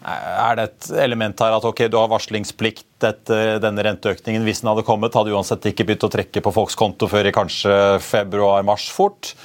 Er 0.01 0.55
det 0.57 0.63
et 0.65 0.87
element 1.03 1.43
her 1.43 1.53
at 1.53 1.65
ok, 1.67 1.83
du 1.91 1.99
har 1.99 2.09
varslingsplikt 2.09 3.05
etter 3.05 3.59
denne 3.61 3.83
renteøkningen? 3.85 4.41
Hvis 4.47 4.63
den 4.63 4.71
hadde 4.71 4.85
kommet, 4.87 5.13
hadde 5.13 5.33
uansett 5.35 5.67
ikke 5.69 5.85
begynt 5.85 6.07
å 6.07 6.11
trekke 6.11 6.41
på 6.41 6.53
folks 6.55 6.77
konto 6.79 7.09
før 7.11 7.29
i 7.29 7.33
kanskje 7.35 7.75
februar-mars 8.01 8.87
fort. 8.93 9.35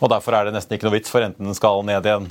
Og 0.00 0.10
derfor 0.10 0.34
er 0.34 0.48
det 0.48 0.56
nesten 0.56 0.74
ikke 0.74 0.88
noe 0.88 0.96
vits, 0.96 1.12
for 1.12 1.22
renten 1.22 1.54
skal 1.54 1.84
ned 1.86 2.08
igjen. 2.08 2.26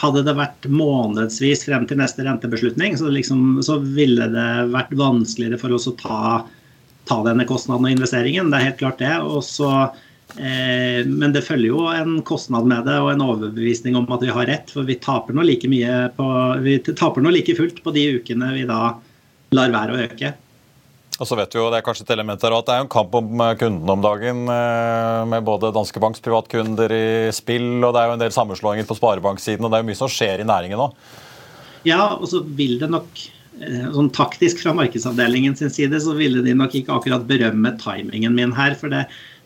Hadde 0.00 0.24
det 0.26 0.36
vært 0.36 0.68
månedsvis 0.68 1.64
frem 1.68 1.86
til 1.88 2.00
neste 2.00 2.24
rentebeslutning, 2.26 2.96
så, 3.00 3.08
liksom, 3.12 3.62
så 3.64 3.78
ville 3.80 4.28
det 4.32 4.50
vært 4.72 4.92
vanskeligere 4.96 5.60
for 5.60 5.76
oss 5.76 5.88
å 5.88 5.96
ta, 6.00 6.20
ta 7.08 7.20
denne 7.24 7.48
kostnaden 7.48 7.88
og 7.88 7.96
investeringen. 7.96 8.52
Det 8.52 8.60
er 8.60 8.68
helt 8.70 8.80
klart 8.80 9.00
det. 9.00 9.12
Og 9.24 9.40
så 9.46 9.70
men 10.36 11.32
det 11.34 11.42
følger 11.46 11.72
jo 11.72 11.86
en 11.90 12.20
kostnad 12.26 12.68
med 12.70 12.86
det 12.86 12.98
og 13.02 13.10
en 13.12 13.24
overbevisning 13.24 13.96
om 13.98 14.06
at 14.14 14.22
vi 14.22 14.30
har 14.34 14.46
rett. 14.48 14.70
For 14.70 14.86
vi 14.88 14.98
taper 15.02 15.36
nå 15.36 15.42
like 15.46 15.68
mye 15.70 15.96
på, 16.16 16.26
vi 16.64 16.76
taper 16.86 17.24
nå 17.24 17.32
like 17.34 17.56
fullt 17.58 17.82
på 17.84 17.94
de 17.96 18.06
ukene 18.20 18.52
vi 18.54 18.62
da 18.68 18.94
lar 19.56 19.74
være 19.74 19.96
å 19.96 20.04
øke. 20.06 20.32
Og 21.20 21.28
så 21.28 21.36
vet 21.36 21.52
vi 21.52 21.60
jo, 21.60 21.68
Det 21.68 21.80
er 21.80 21.84
kanskje 21.84 22.06
et 22.06 22.14
element 22.14 22.44
her, 22.46 22.54
at 22.56 22.68
det 22.68 22.76
er 22.76 22.84
en 22.86 22.92
kamp 22.92 23.16
om 23.18 23.42
eh, 23.44 23.56
kundene 23.60 23.92
om 23.92 24.04
dagen. 24.04 24.46
Eh, 24.48 25.24
med 25.28 25.44
både 25.44 25.72
Danske 25.76 26.00
Banks 26.00 26.22
privatkunder 26.24 26.94
i 26.96 27.08
spill, 27.36 27.84
og 27.84 27.92
det 27.92 28.00
er 28.00 28.08
jo 28.08 28.14
en 28.16 28.22
del 28.22 28.32
sammenslåinger 28.32 28.88
på 28.88 28.96
sparebanksiden. 28.96 29.66
og 29.66 29.68
Det 29.68 29.78
er 29.78 29.84
jo 29.84 29.90
mye 29.90 30.00
som 30.00 30.12
skjer 30.12 30.40
i 30.40 30.48
næringen 30.48 30.80
nå. 30.80 30.88
Ja, 31.84 32.14
og 32.16 32.24
så 32.32 32.40
vil 32.44 32.78
det 32.80 32.88
nok 32.92 33.20
sånn 33.60 34.08
taktisk 34.16 34.62
fra 34.62 34.72
markedsavdelingen 34.76 35.52
sin 35.58 35.72
side, 35.72 35.98
så 36.00 36.14
ville 36.16 36.40
de 36.44 36.54
nok 36.56 36.72
ikke 36.78 36.94
akkurat 36.94 37.26
berømme 37.28 37.74
timingen 37.82 38.32
min 38.36 38.54
her. 38.56 38.72
For 38.80 38.92
det, 38.92 39.04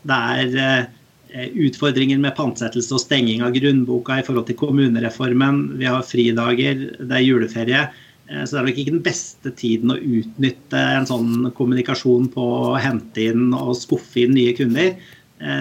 det 0.08 0.18
er 0.38 0.56
eh, 0.60 1.50
utfordringer 1.66 2.20
med 2.22 2.36
pantsettelse 2.36 2.94
og 2.94 3.02
stenging 3.02 3.42
av 3.44 3.54
grunnboka 3.56 4.20
i 4.20 4.26
forhold 4.26 4.46
til 4.48 4.58
kommunereformen. 4.60 5.64
Vi 5.80 5.88
har 5.90 6.06
fridager, 6.06 6.86
det 7.00 7.18
er 7.18 7.24
juleferie. 7.24 7.84
Så 8.24 8.54
det 8.54 8.60
er 8.60 8.68
nok 8.68 8.78
ikke 8.80 8.92
den 8.94 9.02
beste 9.04 9.50
tiden 9.52 9.92
å 9.92 9.98
utnytte 9.98 10.80
en 10.80 11.04
sånn 11.04 11.50
kommunikasjon 11.58 12.30
på 12.32 12.44
å 12.70 12.78
hente 12.80 13.26
inn 13.28 13.50
og 13.52 13.74
skuffe 13.76 14.22
inn 14.22 14.32
nye 14.32 14.54
kunder. 14.56 14.94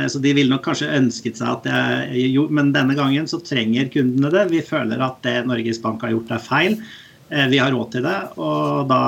Så 0.07 0.21
de 0.23 0.31
ville 0.31 0.47
nok 0.47 0.63
kanskje 0.69 0.93
ønsket 0.95 1.41
seg 1.41 1.49
at 1.49 1.67
det 1.67 2.21
jo, 2.31 2.45
Men 2.47 2.71
denne 2.71 2.95
gangen 2.95 3.27
så 3.27 3.41
trenger 3.43 3.91
kundene 3.91 4.31
det. 4.31 4.45
Vi 4.53 4.63
føler 4.63 5.03
at 5.03 5.19
det 5.27 5.41
Norges 5.49 5.81
Bank 5.83 6.07
har 6.07 6.13
gjort 6.15 6.31
er 6.37 6.45
feil. 6.45 6.79
Vi 7.51 7.59
har 7.59 7.75
råd 7.75 7.91
til 7.97 8.07
det, 8.07 8.17
og 8.39 8.87
da 8.93 9.01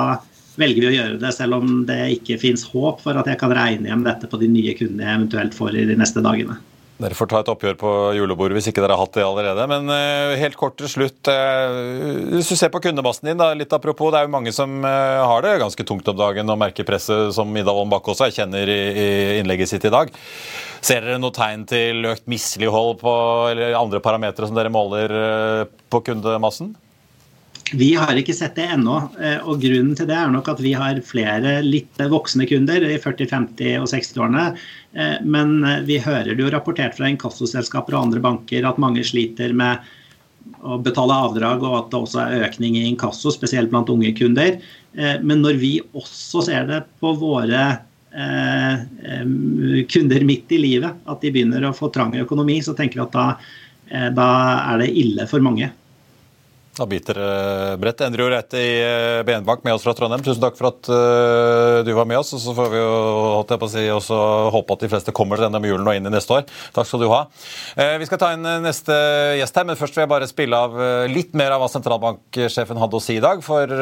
velger 0.60 0.84
vi 0.84 0.90
å 0.90 0.94
gjøre 0.94 1.18
det, 1.22 1.34
selv 1.36 1.58
om 1.60 1.82
det 1.88 2.00
ikke 2.18 2.40
fins 2.42 2.66
håp 2.72 3.02
for 3.04 3.18
at 3.18 3.28
jeg 3.30 3.40
kan 3.40 3.54
regne 3.54 3.90
hjem 3.90 4.06
dette 4.06 4.30
på 4.30 4.40
de 4.40 4.48
nye 4.50 4.76
kundene 4.78 5.06
jeg 5.06 5.20
eventuelt 5.20 5.56
får 5.56 5.76
i 5.76 5.86
de 5.90 5.98
neste 6.00 6.24
dagene. 6.24 6.58
Dere 6.96 7.12
får 7.12 7.28
ta 7.28 7.40
et 7.42 7.48
oppgjør 7.52 7.74
på 7.76 7.90
julebordet 8.16 8.56
hvis 8.56 8.70
ikke 8.70 8.80
dere 8.80 8.94
har 8.96 9.04
hatt 9.04 9.18
det 9.18 9.24
allerede. 9.26 9.66
Men 9.68 9.90
uh, 9.92 10.32
helt 10.40 10.56
kort 10.56 10.78
til 10.80 10.88
slutt. 10.88 11.28
Uh, 11.28 12.30
hvis 12.32 12.48
du 12.48 12.56
ser 12.56 12.70
på 12.72 12.80
kundemassen 12.86 13.28
din, 13.28 13.36
da, 13.36 13.50
litt 13.52 13.74
apropos, 13.76 14.08
det 14.14 14.22
er 14.22 14.28
jo 14.28 14.32
mange 14.32 14.54
som 14.56 14.78
uh, 14.80 15.26
har 15.28 15.44
det 15.44 15.58
ganske 15.60 15.86
tungt 15.88 16.08
om 16.08 16.16
dagen 16.16 16.48
og 16.48 16.56
merker 16.62 16.88
presset, 16.88 17.34
som 17.36 17.52
Ida 17.52 17.74
Wolden 17.74 17.92
Bakke 17.92 18.14
også 18.14 18.30
erkjenner 18.30 18.72
i, 18.72 18.80
innlegget 19.42 19.74
sitt 19.74 19.84
i 19.84 19.92
dag. 19.92 20.08
Ser 20.80 21.04
dere 21.04 21.20
noe 21.20 21.36
tegn 21.36 21.68
til 21.68 22.08
økt 22.14 22.24
mislighold 22.32 22.96
på, 23.04 23.14
eller 23.52 23.76
andre 23.76 24.00
parametere 24.00 24.48
som 24.48 24.56
dere 24.56 24.72
måler 24.72 25.12
på 25.92 26.00
kundemassen? 26.08 26.72
Vi 27.74 27.94
har 27.98 28.14
ikke 28.14 28.34
sett 28.36 28.54
det 28.58 28.68
ennå. 28.76 28.96
Eh, 29.18 29.38
og 29.42 29.60
Grunnen 29.62 29.96
til 29.98 30.06
det 30.06 30.14
er 30.14 30.30
nok 30.30 30.48
at 30.52 30.60
vi 30.62 30.72
har 30.78 31.00
flere 31.06 31.58
litt 31.66 31.98
voksne 32.12 32.46
kunder 32.46 32.84
i 32.86 32.94
40-, 33.02 33.26
50- 33.32 33.80
og 33.82 33.88
60-årene. 33.90 34.44
Eh, 34.94 35.16
men 35.26 35.64
eh, 35.66 35.82
vi 35.88 35.98
hører 36.02 36.34
det 36.34 36.44
jo 36.44 36.52
rapportert 36.54 36.94
fra 36.98 37.10
inkassoselskaper 37.10 37.96
og 37.96 38.06
andre 38.06 38.22
banker 38.22 38.66
at 38.68 38.78
mange 38.82 39.02
sliter 39.06 39.54
med 39.56 39.82
å 40.62 40.78
betale 40.78 41.16
avdrag, 41.26 41.64
og 41.66 41.74
at 41.80 41.88
det 41.90 41.98
også 41.98 42.20
er 42.22 42.46
økning 42.46 42.76
i 42.78 42.84
inkasso, 42.86 43.32
spesielt 43.34 43.72
blant 43.72 43.90
unge 43.90 44.12
kunder. 44.14 44.60
Men 44.94 45.42
når 45.42 45.58
vi 45.58 45.72
også 45.90 46.44
ser 46.46 46.68
det 46.68 46.78
på 47.02 47.10
våre 47.18 47.64
kunder 49.90 50.26
midt 50.28 50.54
i 50.54 50.60
livet, 50.62 51.02
at 51.02 51.24
de 51.26 51.32
begynner 51.34 51.66
å 51.66 51.74
få 51.74 51.90
trang 51.92 52.14
økonomi, 52.22 52.60
så 52.62 52.76
tenker 52.78 53.02
vi 53.02 53.04
at 53.08 53.18
da, 53.18 53.26
da 54.14 54.28
er 54.70 54.84
det 54.84 54.88
ille 55.02 55.26
for 55.26 55.42
mange. 55.42 55.72
Da 56.76 56.84
biter 56.84 57.16
det 57.16 57.76
bredt. 57.80 58.02
Endre 58.04 58.20
jo 58.20 58.28
rett 58.28 58.52
i 58.58 58.64
eh, 58.84 59.22
BN-bank 59.24 59.62
med 59.64 59.72
oss 59.72 59.84
fra 59.86 59.94
Trondheim. 59.96 60.20
Tusen 60.24 60.42
takk 60.42 60.58
for 60.58 60.68
at 60.68 60.90
uh, 60.92 61.80
du 61.86 61.88
var 61.96 62.04
med 62.08 62.20
oss. 62.20 62.34
og 62.36 62.42
Så 62.42 62.52
får 62.56 62.68
vi 62.74 62.82
jo 62.82 62.90
holdt 63.38 63.54
jeg 63.54 63.62
på 63.62 63.68
å 63.68 63.72
si, 63.72 63.84
også 63.94 64.18
håpe 64.52 64.76
at 64.76 64.84
de 64.84 64.90
fleste 64.92 65.14
kommer 65.16 65.40
til 65.40 65.46
gjennom 65.46 65.64
julen 65.64 65.88
og 65.88 65.96
inn 65.96 66.10
i 66.10 66.12
neste 66.12 66.36
år. 66.36 66.44
Takk 66.76 66.90
skal 66.90 67.00
du 67.00 67.08
ha. 67.08 67.22
Vi 67.96 68.08
skal 68.08 68.20
ta 68.20 68.30
inn 68.36 68.44
neste 68.64 68.96
gjest 69.38 69.56
her, 69.56 69.68
men 69.68 69.78
først 69.80 69.96
vil 69.96 70.04
jeg 70.04 70.12
bare 70.12 70.28
spille 70.28 70.60
av 70.68 70.76
litt 71.08 71.32
mer 71.38 71.54
av 71.54 71.64
hva 71.64 71.70
sentralbanksjefen 71.72 72.80
hadde 72.82 72.98
å 72.98 73.02
si 73.02 73.16
i 73.16 73.24
dag. 73.24 73.40
For 73.44 73.72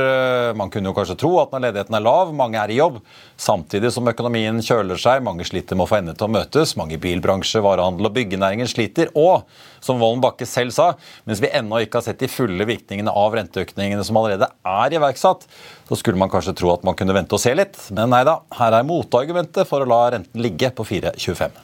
man 0.54 0.70
kunne 0.70 0.92
jo 0.92 0.96
kanskje 0.96 1.18
tro 1.24 1.32
at 1.42 1.54
når 1.54 1.66
ledigheten 1.66 1.98
er 1.98 2.06
lav, 2.06 2.30
mange 2.36 2.62
er 2.62 2.70
i 2.70 2.78
jobb, 2.78 3.00
samtidig 3.40 3.90
som 3.92 4.08
økonomien 4.08 4.60
kjøler 4.62 4.98
seg, 5.00 5.22
mange 5.26 5.46
sliter 5.46 5.78
med 5.78 5.86
å 5.86 5.90
få 5.90 5.98
endene 5.98 6.18
til 6.18 6.28
å 6.28 6.34
møtes, 6.34 6.74
mange 6.78 6.96
i 6.96 7.00
bilbransje, 7.02 7.62
varehandel 7.64 8.08
og 8.08 8.14
byggenæringen 8.16 8.70
sliter. 8.70 9.10
og 9.14 9.44
som 9.84 10.00
Vollen 10.00 10.22
Bakke 10.24 10.46
selv 10.48 10.72
sa, 10.72 10.86
mens 11.28 11.42
vi 11.44 11.50
ennå 11.52 11.82
ikke 11.84 12.00
har 12.00 12.06
sett 12.06 12.22
de 12.22 12.30
fulle 12.30 12.64
virkningene 12.64 13.12
av 13.12 13.34
renteøkningene 13.36 14.04
som 14.06 14.16
allerede 14.16 14.48
er 14.48 14.96
iverksatt, 14.96 15.44
så 15.88 15.98
skulle 16.00 16.20
man 16.20 16.32
kanskje 16.32 16.56
tro 16.56 16.72
at 16.72 16.86
man 16.88 16.96
kunne 16.96 17.16
vente 17.16 17.36
og 17.36 17.42
se 17.42 17.52
litt. 17.56 17.76
Men 17.92 18.14
nei 18.14 18.22
da, 18.24 18.38
her 18.56 18.78
er 18.78 18.86
motargumentet 18.88 19.68
for 19.68 19.84
å 19.84 19.88
la 19.88 20.00
renten 20.16 20.40
ligge 20.40 20.72
på 20.72 20.86
4,25. 20.88 21.58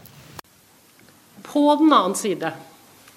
På 1.48 1.64
den 1.80 1.88
annen 1.88 2.18
side 2.18 2.52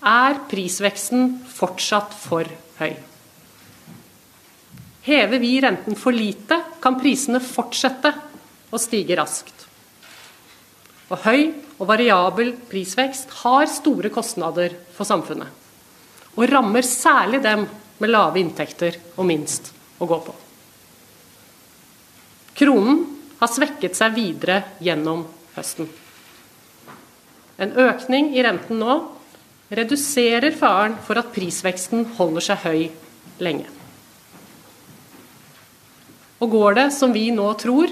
er 0.04 0.40
prisveksten 0.50 1.42
fortsatt 1.52 2.16
for 2.16 2.48
høy. 2.80 2.94
Hever 5.04 5.42
vi 5.44 5.58
renten 5.60 6.00
for 6.00 6.16
lite, 6.16 6.62
kan 6.80 6.96
prisene 6.96 7.44
fortsette 7.44 8.14
å 8.74 8.82
stige 8.82 9.18
raskt. 9.20 9.68
Og 11.14 11.22
høy 11.28 11.52
og 11.78 11.86
variabel 11.90 12.54
prisvekst 12.70 13.32
har 13.44 13.70
store 13.70 14.10
kostnader 14.14 14.74
for 14.96 15.06
samfunnet. 15.08 15.50
Og 16.34 16.48
rammer 16.50 16.86
særlig 16.88 17.44
dem 17.44 17.68
med 18.02 18.10
lave 18.10 18.42
inntekter 18.42 18.98
og 19.14 19.28
minst 19.30 19.70
å 20.02 20.08
gå 20.10 20.18
på. 20.26 20.34
Kronen 22.58 23.04
har 23.40 23.52
svekket 23.52 23.98
seg 23.98 24.16
videre 24.16 24.62
gjennom 24.82 25.26
høsten. 25.56 25.90
En 27.62 27.74
økning 27.78 28.32
i 28.34 28.44
renten 28.46 28.80
nå 28.82 28.98
reduserer 29.74 30.54
faren 30.58 30.98
for 31.06 31.20
at 31.22 31.32
prisveksten 31.34 32.06
holder 32.18 32.46
seg 32.50 32.66
høy 32.66 32.82
lenge. 33.44 33.70
Og 36.42 36.52
går 36.52 36.78
det 36.82 36.88
som 36.96 37.14
vi 37.16 37.30
nå 37.34 37.46
tror, 37.62 37.92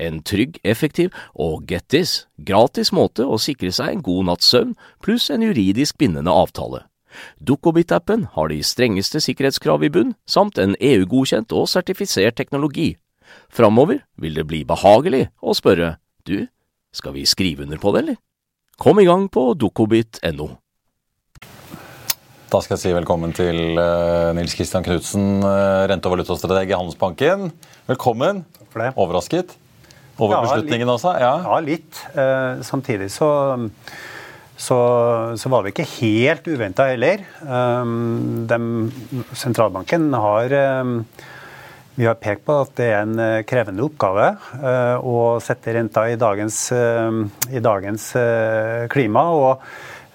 en 0.00 0.22
trygg, 0.22 0.58
effektiv 0.64 1.12
og 1.34 1.66
get 1.68 1.88
this, 1.88 2.26
gratis 2.38 2.92
måte 2.92 3.26
å 3.26 3.40
sikre 3.40 3.72
seg 3.74 3.96
en 3.96 4.06
god 4.06 4.30
natts 4.30 4.48
søvn 4.52 4.74
pluss 5.04 5.28
en 5.30 5.44
juridisk 5.44 5.98
bindende 5.98 6.32
avtale. 6.32 6.84
Dukkobit-appen 7.44 8.26
har 8.34 8.48
de 8.48 8.62
strengeste 8.64 9.20
sikkerhetskrav 9.20 9.84
i 9.84 9.90
bunn, 9.92 10.14
samt 10.26 10.58
en 10.58 10.76
EU-godkjent 10.80 11.52
og 11.52 11.68
sertifisert 11.68 12.38
teknologi. 12.38 12.94
Framover 13.52 14.02
vil 14.20 14.36
det 14.36 14.46
bli 14.48 14.62
behagelig 14.68 15.26
å 15.40 15.56
spørre 15.56 15.96
du, 16.28 16.46
skal 16.92 17.16
vi 17.16 17.26
skrive 17.28 17.66
under 17.66 17.80
på 17.80 17.92
det, 17.92 18.04
eller? 18.04 18.20
Kom 18.80 19.00
i 19.00 19.06
gang 19.06 19.28
på 19.32 19.52
dukkobit.no. 19.58 20.48
Da 22.52 22.60
skal 22.60 22.76
jeg 22.76 22.82
si 22.82 22.92
velkommen 22.92 23.32
til 23.32 23.78
uh, 23.80 24.32
Nils 24.36 24.52
Kristian 24.56 24.84
Knutsen, 24.84 25.40
uh, 25.40 25.88
rente- 25.88 26.08
og 26.08 26.18
valutastrateg 26.18 26.72
i 26.72 26.76
Handelsbanken. 26.76 27.48
Velkommen. 27.88 28.42
Takk 28.58 28.68
for 28.74 28.84
det. 28.84 28.90
Overrasket 29.00 29.56
over 30.22 30.38
ja, 30.38 30.40
beslutningen 30.46 30.86
litt, 30.86 30.94
også? 30.96 31.12
Ja, 31.22 31.34
ja 31.44 31.60
litt. 31.66 32.02
Eh, 32.14 32.64
samtidig 32.66 33.10
så 33.14 33.30
så, 34.62 34.76
så, 35.34 35.50
var 35.50 35.64
det 35.64 35.72
ikke 35.72 35.88
helt 35.98 36.46
uventa 36.46 36.84
heller. 36.92 37.24
Um, 37.42 38.44
dem, 38.46 38.66
sentralbanken 39.34 40.12
har 40.14 40.54
um, 40.84 41.00
vi 41.94 42.06
har 42.08 42.16
pekt 42.16 42.46
på 42.46 42.54
at 42.62 42.70
det 42.78 42.86
er 42.88 43.02
en 43.02 43.18
uh, 43.20 43.42
krevende 43.48 43.84
oppgave 43.84 44.30
uh, 44.62 44.96
å 45.04 45.16
sette 45.44 45.74
renta 45.76 46.06
i 46.08 46.16
dagens, 46.20 46.60
uh, 46.72 47.24
i 47.52 47.60
dagens 47.64 48.06
klima. 48.92 49.26
Og, 49.36 49.66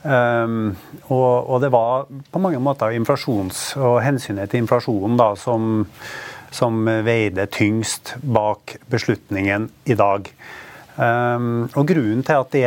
um, 0.02 0.72
og, 1.12 1.30
og, 1.36 1.60
det 1.62 1.70
var 1.74 2.08
på 2.08 2.42
mange 2.42 2.62
måter 2.64 2.98
inflasjons- 2.98 3.76
og 3.78 4.00
hensynet 4.06 4.50
til 4.54 4.64
inflasjonen 4.64 5.20
da, 5.20 5.34
som, 5.38 5.86
som 6.52 6.86
veide 7.06 7.48
tyngst 7.52 8.16
bak 8.22 8.78
beslutningen 8.92 9.70
i 9.86 9.98
dag. 9.98 10.30
Um, 10.98 11.68
og 11.78 11.92
grunnen 11.92 12.24
til 12.26 12.40
at 12.42 12.56
det 12.56 12.64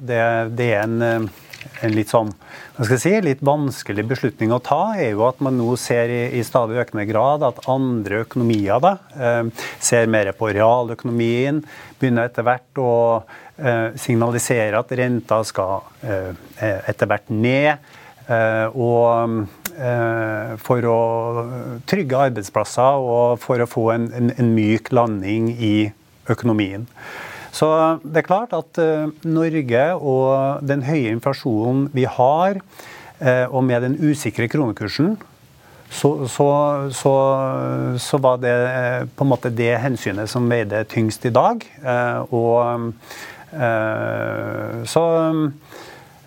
det, 0.00 0.20
det 0.56 0.68
er 0.72 0.86
en, 0.86 1.26
en, 1.26 1.92
litt 1.92 2.08
sånn 2.08 2.30
hva 2.76 2.86
skal 2.86 2.94
jeg 2.94 3.02
si, 3.02 3.12
litt 3.24 3.42
vanskelig 3.44 4.04
beslutning 4.08 4.54
å 4.56 4.60
ta, 4.64 4.94
er 4.96 5.10
jo 5.10 5.26
at 5.26 5.42
man 5.44 5.56
nå 5.56 5.74
ser 5.80 6.12
i, 6.12 6.22
i 6.36 6.44
stadig 6.44 6.78
økende 6.80 7.04
grad 7.08 7.44
at 7.44 7.60
andre 7.72 8.22
økonomier 8.24 8.80
da, 8.84 8.94
um, 9.16 9.52
ser 9.80 10.08
mer 10.12 10.32
på 10.36 10.48
realøkonomien, 10.56 11.60
begynner 12.00 12.30
etter 12.30 12.44
hvert 12.44 12.80
å 12.80 12.96
uh, 13.20 13.88
signalisere 14.00 14.80
at 14.80 14.96
renta 15.00 15.42
skal 15.48 15.88
uh, 16.04 16.32
etter 16.60 17.12
hvert 17.12 17.32
ned. 17.32 17.94
Og 18.26 19.46
for 20.66 20.88
å 20.88 21.00
trygge 21.88 22.22
arbeidsplasser 22.30 23.04
og 23.04 23.40
for 23.42 23.60
å 23.60 23.68
få 23.68 23.90
en, 23.92 24.06
en, 24.16 24.30
en 24.40 24.50
myk 24.56 24.88
landing 24.96 25.50
i 25.52 25.74
økonomien. 26.32 26.86
Så 27.52 27.68
det 28.04 28.22
er 28.22 28.26
klart 28.26 28.52
at 28.56 28.80
Norge 29.24 29.84
og 29.96 30.64
den 30.64 30.82
høye 30.84 31.12
inflasjonen 31.12 31.86
vi 31.92 32.04
har, 32.08 32.60
og 33.48 33.62
med 33.64 33.86
den 33.86 33.96
usikre 34.00 34.48
kronekursen, 34.52 35.14
så, 35.90 36.26
så, 36.28 36.48
så, 36.90 37.14
så, 37.98 38.18
var 38.18 38.40
det 38.42 38.54
på 39.16 39.24
en 39.24 39.30
måte 39.30 39.52
det 39.54 39.76
hensynet 39.80 40.30
som 40.30 40.48
veide 40.50 40.82
tyngst 40.90 41.26
i 41.28 41.34
dag. 41.34 41.62
Og 42.34 42.90
så 44.90 45.04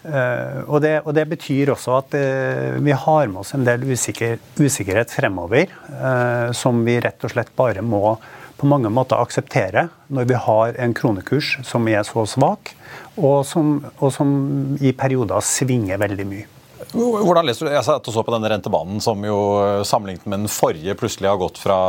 og, 0.03 0.77
det, 0.79 0.93
og, 1.03 1.11
det, 1.15 1.25
betyr 1.27 1.73
også 1.73 1.97
at 1.97 2.15
uh, 2.15 2.77
vi 2.79 2.93
har 2.95 3.27
med 3.27 3.41
oss 3.41 3.51
en 3.55 3.65
del 3.67 3.83
usikker, 3.89 4.37
usikkerhet 4.55 5.11
fremover, 5.11 5.73
uh, 5.91 6.51
som 6.55 6.85
vi 6.87 6.99
rett 7.03 7.25
og 7.27 7.33
slett 7.33 7.51
bare 7.59 7.83
må 7.83 8.15
på 8.59 8.67
mange 8.67 8.91
måter 8.91 9.19
akseptere 9.19 9.87
når 10.11 10.29
vi 10.29 10.37
har 10.45 10.79
en 10.83 10.95
kronekurs 10.95 11.57
som 11.67 11.87
er 11.91 12.05
så 12.07 12.23
svak, 12.27 12.73
og 13.19 13.43
som, 13.47 13.77
og 13.99 14.13
som 14.15 14.31
i 14.79 14.93
perioder 14.95 15.43
svinger 15.43 15.99
veldig 15.99 16.27
mye. 16.27 16.47
Hvordan 16.89 17.45
leser 17.45 17.67
du, 17.67 17.73
Jeg 17.75 17.85
satt 17.85 18.07
og 18.07 18.15
så 18.15 18.23
på 18.25 18.33
denne 18.33 18.49
rentebanen 18.49 19.03
som 19.03 19.19
jo 19.23 19.37
sammenlignet 19.85 20.25
med 20.25 20.45
den 20.45 20.51
forrige 20.51 20.95
plutselig 20.97 21.29
har 21.29 21.39
gått 21.39 21.59
fra 21.61 21.79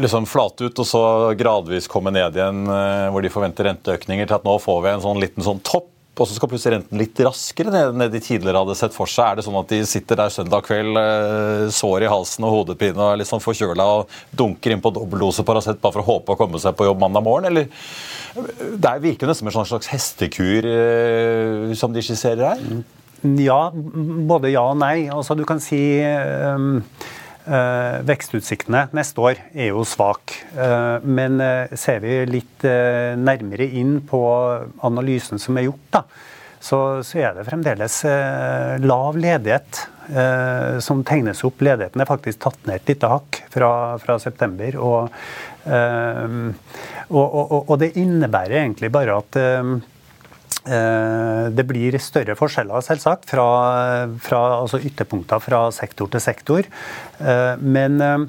liksom 0.00 0.24
flate 0.28 0.66
ut 0.66 0.78
og 0.80 0.86
så 0.88 1.02
gradvis 1.36 1.88
komme 1.90 2.12
ned 2.14 2.36
igjen 2.36 2.62
hvor 3.12 3.24
de 3.24 3.32
forventer 3.32 3.68
renteøkninger, 3.68 4.28
til 4.28 4.38
at 4.38 4.46
nå 4.46 4.54
får 4.60 4.78
vi 4.84 4.92
en 4.92 5.04
sånn 5.04 5.20
liten 5.20 5.44
sånn 5.44 5.60
topp 5.64 5.93
og 6.14 6.28
så 6.28 6.36
skal 6.36 6.50
plutselig 6.50 6.76
renten 6.76 7.00
litt 7.00 7.20
raskere 7.26 7.72
ned 7.74 7.90
enn 7.90 8.12
de 8.12 8.20
tidligere 8.22 8.60
hadde 8.62 8.76
sett 8.78 8.94
for 8.94 9.10
seg. 9.10 9.32
Er 9.32 9.38
det 9.40 9.44
sånn 9.46 9.58
at 9.58 9.72
de 9.72 9.80
sitter 9.88 10.20
der 10.20 10.30
søndag 10.30 10.62
kveld, 10.66 10.98
eh, 11.00 11.64
sår 11.74 12.06
i 12.06 12.10
halsen 12.12 12.46
og 12.46 12.54
hodepine 12.54 13.00
og 13.00 13.08
er 13.08 13.20
litt 13.20 13.30
sånn 13.30 13.42
forkjøla 13.42 13.86
og 13.96 14.14
dunker 14.30 14.74
inn 14.74 14.84
på 14.84 14.92
dobbeldose 14.94 15.46
Paracet 15.46 15.80
bare 15.82 15.96
for 15.96 16.04
å 16.04 16.10
håpe 16.12 16.36
å 16.36 16.38
komme 16.38 16.60
seg 16.62 16.76
på 16.78 16.86
jobb 16.86 17.02
mandag 17.02 17.26
morgen? 17.26 17.50
Eller 17.50 17.66
det 18.78 18.94
virker 19.02 19.30
nesten 19.30 19.50
som 19.50 19.64
en 19.64 19.72
slags 19.72 19.90
hestekur 19.90 20.70
eh, 20.70 21.74
som 21.78 21.94
de 21.94 22.04
skisserer 22.04 22.46
her? 22.52 22.84
Ja, 23.24 23.72
både 23.72 24.52
ja 24.52 24.62
og 24.68 24.78
nei. 24.78 25.08
Altså, 25.10 25.34
du 25.34 25.42
kan 25.48 25.62
si 25.62 25.80
um 26.04 26.82
vekstutsiktene 28.08 28.86
neste 28.96 29.20
år 29.20 29.40
er 29.52 29.72
jo 29.72 29.84
svake. 29.88 30.38
Eh, 30.56 31.04
men 31.04 31.40
eh, 31.44 31.74
ser 31.76 32.00
vi 32.04 32.22
litt 32.30 32.64
nærmere 32.64 33.66
inn 33.80 33.98
på 34.08 34.20
analysen 34.86 35.42
som 35.42 35.58
er 35.60 35.68
gjort, 35.68 35.90
da, 35.92 36.04
så, 36.64 36.78
er 37.20 37.34
det 37.36 37.44
fremdeles 37.44 37.98
lav 38.80 39.18
ledighet 39.20 39.82
som 40.84 41.02
tegnes 41.04 41.42
opp. 41.44 41.60
Ledigheten 41.64 42.00
er 42.00 42.08
faktisk 42.08 42.40
tatt 42.40 42.62
ned 42.64 42.80
et 42.80 42.94
lite 42.94 43.10
hakk 43.12 43.38
fra, 43.52 43.68
fra 44.00 44.16
september. 44.20 44.78
Og, 44.80 45.18
og, 45.68 47.20
og, 47.20 47.52
og, 47.58 47.74
det 47.80 47.90
innebærer 48.00 48.62
egentlig 48.62 48.88
bare 48.96 49.18
at 49.20 49.38
Eh, 49.40 49.74
det 50.64 51.64
blir 51.68 51.96
større 52.00 52.36
forskjeller, 52.38 52.84
selvsagt, 52.84 53.28
fra, 53.28 53.46
fra 54.24 54.42
altså 54.62 54.80
ytterpunkter 54.80 55.42
fra 55.44 55.66
sektor 55.74 56.08
til 56.12 56.22
sektor. 56.24 56.68
Eh, 57.20 57.54
men 57.60 58.00
eh, 58.00 58.26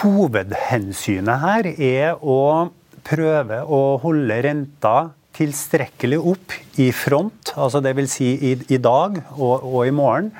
hovedhensynet 0.00 1.44
her 1.44 1.70
er 1.74 2.20
å 2.20 2.70
prøve 3.06 3.62
å 3.64 3.80
holde 4.02 4.42
renta 4.46 4.96
tilstrekkelig 5.36 6.18
opp 6.32 6.54
i 6.82 6.90
front, 6.96 7.52
altså 7.56 7.80
dvs. 7.84 8.10
Si 8.12 8.32
i, 8.50 8.56
i 8.74 8.80
dag 8.82 9.20
og, 9.36 9.62
og, 9.62 9.80
i 9.86 9.94
morgen, 9.94 10.32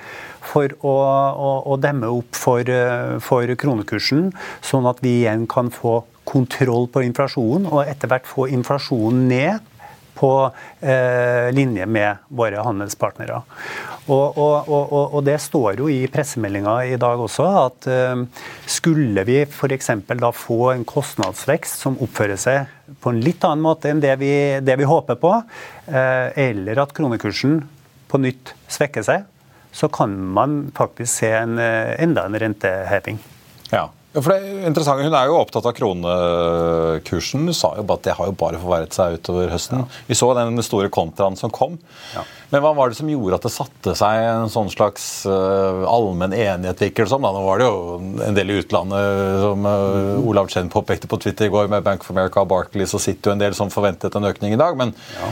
for 0.51 0.73
å, 0.81 0.95
å, 1.31 1.51
å 1.73 1.77
demme 1.81 2.11
opp 2.11 2.37
for, 2.37 2.67
for, 3.25 3.55
kronekursen, 3.61 4.31
sånn 4.65 4.89
at 4.91 5.01
vi 5.05 5.21
igjen 5.23 5.47
kan 5.51 5.71
få 5.73 6.01
kontroll 6.29 6.89
på 6.93 7.05
inflasjonen, 7.07 7.69
og 7.71 7.89
etter 7.89 8.11
hvert 8.11 8.29
få 8.29 8.49
inflasjonen 8.53 9.27
ned 9.31 9.70
på 10.21 10.33
eh, 10.81 11.49
linje 11.57 11.87
med 11.89 12.27
våre 12.29 12.61
handelspartnere. 12.65 13.41
Og, 14.11 14.39
og, 14.41 14.69
og, 14.69 14.93
og, 15.15 15.21
det 15.25 15.37
står 15.41 15.81
jo 15.81 15.89
i 15.93 16.03
pressemeldinga 16.11 16.75
i 16.91 16.99
dag 17.01 17.21
også 17.21 17.47
at 17.63 17.89
eh, 17.91 18.25
skulle 18.69 19.25
vi 19.29 19.41
f.eks. 19.47 19.93
da 20.11 20.33
få 20.35 20.73
en 20.75 20.87
kostnadsvekst 20.89 21.85
som 21.87 21.99
oppfører 22.03 22.41
seg 22.41 22.97
på 23.01 23.13
en 23.13 23.21
litt 23.25 23.45
annen 23.47 23.65
måte 23.65 23.93
enn 23.93 24.03
det 24.03 24.17
vi, 24.21 24.33
det 24.67 24.77
vi 24.81 24.89
håper 24.89 25.21
på, 25.21 25.37
eh, 25.89 26.27
eller 26.49 26.83
at 26.83 26.97
kronekursen 26.97 27.61
på 28.11 28.21
nytt 28.21 28.55
svekker 28.69 29.07
seg, 29.07 29.29
så 29.73 29.87
kan 29.93 30.17
man 30.35 30.65
faktisk 30.75 31.21
se 31.21 31.31
en, 31.45 31.55
enda 31.63 32.25
en 32.27 32.39
renteheving. 32.43 33.21
Ja. 33.71 33.87
Ja, 34.11 34.19
for 34.19 34.33
det 34.33 34.41
er 34.43 34.67
interessant. 34.67 35.05
Hun 35.07 35.15
er 35.15 35.29
jo 35.31 35.37
opptatt 35.39 35.67
av 35.71 35.75
kronekursen. 35.77 37.45
Hun 37.47 37.55
sa 37.55 37.77
jo 37.79 37.85
at 37.95 38.03
det 38.03 38.17
har 38.19 38.27
jo 38.27 38.35
bare 38.35 38.59
forverret 38.59 38.97
seg 38.97 39.21
utover 39.21 39.53
høsten. 39.53 39.85
Ja. 39.85 40.01
Vi 40.09 40.19
så 40.19 40.33
den 40.35 40.59
store 40.67 40.91
kontraen 40.91 41.39
som 41.39 41.53
kom. 41.55 41.77
Ja. 42.17 42.25
Men 42.51 42.65
hva 42.65 42.73
var 42.75 42.91
det 42.91 42.99
som 42.99 43.11
gjorde 43.11 43.39
at 43.39 43.47
det 43.47 43.53
satte 43.55 43.95
seg 43.95 44.25
en 44.27 44.51
sånn 44.51 44.73
slags 44.73 45.05
uh, 45.31 45.87
allmenn 45.87 46.35
enighet? 46.35 46.83
virker 46.83 47.07
det 47.07 47.13
som? 47.13 47.23
Da. 47.23 47.31
Nå 47.37 47.45
var 47.47 47.63
det 47.63 47.69
jo 47.69 48.01
en 48.27 48.35
del 48.35 48.51
i 48.51 48.59
utlandet, 48.65 49.45
som 49.45 49.71
uh, 49.71 50.27
Olav 50.27 50.51
Chen 50.51 50.73
påpekte 50.73 51.11
på 51.11 51.21
Twitter 51.23 51.47
i 51.47 51.55
går, 51.55 51.71
med 51.71 51.87
Bank 51.87 52.03
of 52.03 52.11
America 52.11 52.43
og 52.43 52.51
Barclays, 52.51 52.91
så 52.91 52.99
sitter 52.99 53.31
jo 53.31 53.39
en 53.39 53.45
del 53.45 53.55
som 53.55 53.71
forventet 53.71 54.19
en 54.19 54.27
økning 54.27 54.59
i 54.59 54.61
dag. 54.61 54.75
men 54.81 54.97
ja. 55.21 55.31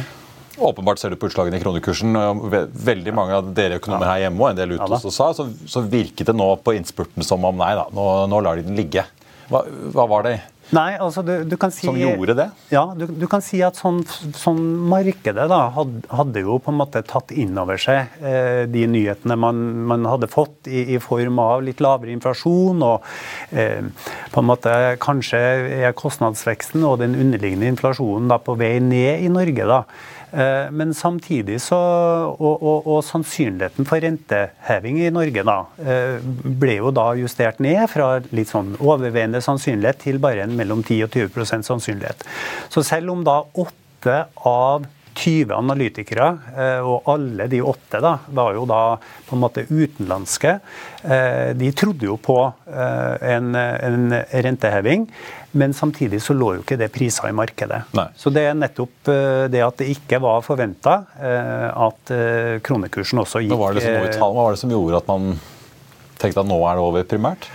Åpenbart 0.58 0.98
ser 0.98 1.14
du 1.14 1.18
på 1.20 1.30
utslagene 1.30 1.58
i 1.58 1.62
kronekursen. 1.62 2.18
Veldig 2.90 3.14
mange 3.14 3.38
av 3.38 3.52
dere 3.54 3.78
økonomer 3.78 4.10
her 4.10 4.26
hjemme 4.26 4.42
og 4.42 4.50
en 4.50 4.60
del 4.60 4.76
ute 4.76 4.90
også 4.98 5.14
sa, 5.14 5.30
så, 5.36 5.48
så, 5.66 5.84
virket 5.88 6.28
det 6.28 6.36
nå 6.36 6.50
på 6.64 6.74
innspurten 6.76 7.26
som 7.26 7.46
om 7.46 7.58
nei 7.60 7.74
da, 7.78 7.86
nå, 7.94 8.06
nå 8.30 8.42
lar 8.44 8.58
de 8.58 8.66
den 8.66 8.78
ligge. 8.78 9.06
Hva, 9.48 9.62
hva 9.94 10.04
var 10.10 10.26
det 10.26 10.38
Nei, 10.76 10.98
altså 11.00 11.22
du, 11.24 11.32
du 11.48 11.54
kan 11.60 11.72
si, 11.72 11.86
Som 11.88 11.96
gjorde 11.96 12.34
det? 12.36 12.46
Ja, 12.72 12.82
du, 12.96 13.06
du 13.08 13.24
kan 13.30 13.40
si 13.44 13.60
at 13.64 13.78
sånn, 13.80 14.02
sånn 14.36 14.60
markedet 14.90 15.46
da, 15.48 15.60
hadde, 15.72 16.02
hadde, 16.12 16.42
jo 16.44 16.58
på 16.60 16.74
en 16.74 16.78
måte 16.82 17.00
tatt 17.08 17.32
inn 17.32 17.56
over 17.60 17.80
seg 17.80 18.18
eh, 18.20 18.66
de 18.68 18.84
nyhetene 18.90 19.38
man, 19.40 19.62
man 19.88 20.04
hadde 20.10 20.28
fått 20.28 20.68
i, 20.68 20.84
i, 20.96 21.00
form 21.00 21.40
av 21.40 21.64
litt 21.64 21.80
lavere 21.84 22.12
inflasjon. 22.12 22.84
og 22.84 23.08
eh, 23.56 23.80
på 24.34 24.42
en 24.42 24.50
måte 24.50 24.76
Kanskje 25.00 25.40
er 25.88 25.96
kostnadsveksten 25.96 26.84
og 26.84 26.98
den 27.00 27.16
underliggende 27.16 27.70
inflasjonen 27.72 28.28
da 28.28 28.36
på 28.42 28.58
vei 28.60 28.76
ned 28.84 29.24
i 29.24 29.32
Norge. 29.32 29.64
da. 29.72 29.82
Eh, 30.32 30.70
men 30.70 30.92
samtidig 30.94 31.56
så 31.64 31.78
og, 31.78 32.62
og, 32.62 32.86
og, 32.86 32.98
sannsynligheten 33.06 33.88
for 33.88 34.02
renteheving 34.04 35.00
i 35.00 35.12
Norge 35.14 35.44
da, 35.46 35.56
eh, 35.80 36.18
ble 36.60 36.78
jo 36.78 36.92
da 36.92 37.06
justert 37.16 37.62
ned 37.64 37.86
fra 37.88 38.10
litt 38.36 38.52
sånn 38.52 38.74
overveiende 38.76 39.40
sannsynlighet 39.44 40.02
til 40.04 40.20
bare 40.22 40.44
en 40.44 40.56
mellom 40.58 40.84
10 40.84 41.06
og 41.06 41.16
20% 41.16 41.68
sannsynlighet. 41.70 42.26
Så 42.68 42.84
selv 42.86 43.14
om 43.14 43.24
da 43.24 43.40
åtte 43.56 44.20
av 44.46 44.84
20 45.18 45.54
analytikere, 45.56 46.28
eh, 46.54 46.86
og 46.86 47.10
alle 47.10 47.48
de 47.50 47.62
åtte 47.64 48.02
da, 48.04 48.14
var 48.38 48.54
jo 48.56 48.66
da 48.70 48.82
på 49.28 49.36
en 49.36 49.42
måte 49.42 49.66
utenlandske. 49.68 50.58
De 51.58 51.68
trodde 51.76 52.06
jo 52.08 52.16
på 52.20 52.36
en, 52.66 53.54
en 53.54 54.14
renteheving. 54.16 55.04
Men 55.50 55.74
samtidig 55.74 56.20
så 56.22 56.34
lå 56.36 56.50
jo 56.58 56.62
ikke 56.62 56.76
det 56.76 56.90
priser 56.92 57.30
i 57.30 57.36
markedet. 57.36 57.80
Nei. 57.96 58.06
Så 58.20 58.32
det 58.34 58.44
er 58.50 58.56
nettopp 58.58 59.08
eh, 59.12 59.46
det 59.52 59.62
at 59.64 59.80
det 59.80 59.88
ikke 59.94 60.20
var 60.22 60.42
forventa 60.44 60.98
eh, 61.16 61.68
at 61.72 62.12
eh, 62.12 62.58
kronekursen 62.64 63.22
også 63.24 63.42
gikk 63.44 63.54
Hva 63.54 63.70
var, 63.72 63.80
Hva 64.20 64.28
var 64.36 64.52
det 64.52 64.60
som 64.60 64.74
gjorde 64.74 65.00
at 65.00 65.08
man 65.08 65.32
tenkte 66.20 66.44
at 66.44 66.50
nå 66.50 66.58
er 66.66 66.78
det 66.78 66.84
over, 66.84 67.08
primært? 67.08 67.48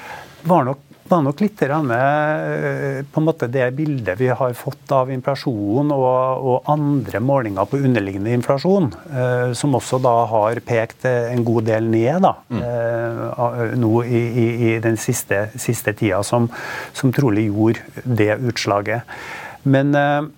var 0.44 0.66
nok 0.68 0.82
var 1.10 1.22
nok 1.26 1.42
litt 1.44 1.62
med 1.84 3.08
på 3.12 3.22
en 3.22 3.26
måte 3.28 3.48
det 3.52 3.66
bildet 3.76 4.20
vi 4.20 4.30
har 4.32 4.54
fått 4.58 4.92
av 4.96 5.12
inflasjon 5.12 5.92
og, 5.92 6.44
og 6.48 6.70
andre 6.72 7.20
målinger 7.20 7.68
på 7.70 7.80
underliggende 7.84 8.34
inflasjon, 8.34 8.92
eh, 9.12 9.52
som 9.58 9.76
også 9.76 10.00
da 10.04 10.14
har 10.32 10.62
pekt 10.66 11.06
en 11.10 11.44
god 11.44 11.68
del 11.70 11.90
ned 11.92 12.24
da, 12.24 12.34
mm. 12.50 12.62
eh, 12.68 13.74
nå 13.80 13.92
i, 14.04 14.22
i, 14.22 14.46
i, 14.70 14.72
den 14.84 14.98
siste, 14.98 15.48
siste 15.60 15.94
tida, 15.98 16.22
som, 16.24 16.48
som, 16.94 17.12
trolig 17.14 17.50
gjorde 17.50 18.06
det 18.06 18.38
utslaget. 18.40 19.04
Men 19.64 19.94
eh, 19.96 20.30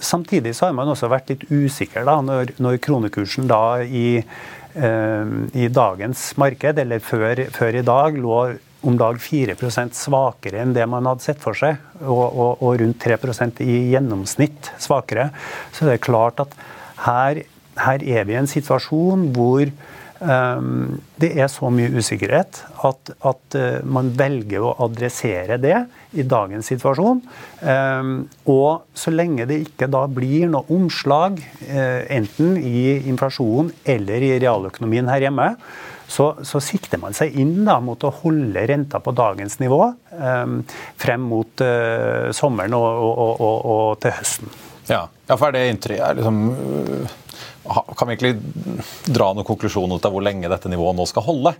samtidig 0.00 0.54
så 0.56 0.68
har 0.68 0.76
man 0.76 0.92
også 0.92 1.10
vært 1.12 1.32
litt 1.32 1.48
usikker 1.50 2.06
da, 2.06 2.20
når, 2.24 2.54
når 2.62 2.78
kronekursen 2.84 3.48
da 3.50 3.64
i, 3.82 4.20
eh, 4.20 5.34
i 5.56 5.72
dagens 5.72 6.28
marked, 6.40 6.78
eller 6.84 7.02
før, 7.04 7.46
før 7.56 7.80
i 7.80 7.84
dag, 7.86 8.20
lå 8.20 8.38
om 8.84 8.98
lag 9.00 9.18
4 9.20 9.56
svakere 9.96 10.60
enn 10.62 10.74
det 10.76 10.84
man 10.90 11.06
hadde 11.08 11.24
sett 11.24 11.40
for 11.42 11.56
seg, 11.56 11.80
og, 12.02 12.24
og, 12.28 12.62
og 12.62 12.78
rundt 12.82 13.00
3% 13.02 13.62
i 13.64 13.78
gjennomsnitt 13.94 14.72
svakere, 14.82 15.30
så 15.72 15.88
det 15.88 15.96
er 15.96 16.04
klart 16.04 16.42
at 16.44 16.54
her, 17.06 17.42
her 17.80 18.04
er 18.04 18.28
vi 18.28 18.36
i 18.36 18.40
en 18.40 18.50
situasjon 18.50 19.30
hvor 19.36 19.68
det 20.20 21.30
er 21.34 21.48
så 21.50 21.68
mye 21.74 21.90
usikkerhet 21.98 22.60
at, 22.86 23.10
at 23.26 23.56
uh, 23.58 23.80
man 23.82 24.12
velger 24.16 24.62
å 24.62 24.74
adressere 24.86 25.58
det 25.60 25.76
i 26.14 26.22
dagens 26.22 26.70
situasjon. 26.70 27.22
Um, 27.60 28.12
og 28.48 28.86
så 28.94 29.12
lenge 29.12 29.48
det 29.50 29.58
ikke 29.66 29.90
da 29.90 30.04
blir 30.06 30.46
noe 30.52 30.64
omslag, 30.72 31.40
uh, 31.66 32.02
enten 32.14 32.54
i 32.60 33.00
inflasjonen 33.10 33.72
eller 33.96 34.24
i 34.24 34.36
realøkonomien 34.38 35.10
her 35.10 35.26
hjemme, 35.26 35.50
så, 36.06 36.30
så, 36.44 36.60
sikter 36.62 37.00
man 37.00 37.16
seg 37.16 37.34
inn 37.40 37.64
da, 37.66 37.78
mot 37.82 38.02
å 38.04 38.12
holde 38.22 38.66
renta 38.68 39.00
på 39.02 39.14
dagens 39.16 39.58
nivå 39.62 39.80
um, 40.12 40.60
frem 41.00 41.26
mot 41.30 41.64
uh, 41.64 42.30
sommeren 42.36 42.76
og, 42.76 42.86
og, 43.08 43.34
og, 43.34 43.58
og, 43.74 43.84
til 44.04 44.14
høsten. 44.18 44.54
Ja, 44.90 45.06
ja 45.28 45.38
for 45.40 45.48
er 45.48 45.56
det 45.56 45.68
inntrykket 45.72 46.20
liksom, 46.20 46.40
kan 47.96 48.08
vi 48.08 48.14
egentlig 48.14 48.34
dra 49.08 49.30
noen 49.32 49.46
konklusjoner 49.46 49.98
ut 49.98 50.06
av 50.06 50.14
hvor 50.14 50.24
lenge 50.24 50.50
dette 50.52 50.70
nivået 50.72 50.98
nå 50.98 51.06
skal 51.08 51.24
holde? 51.26 51.54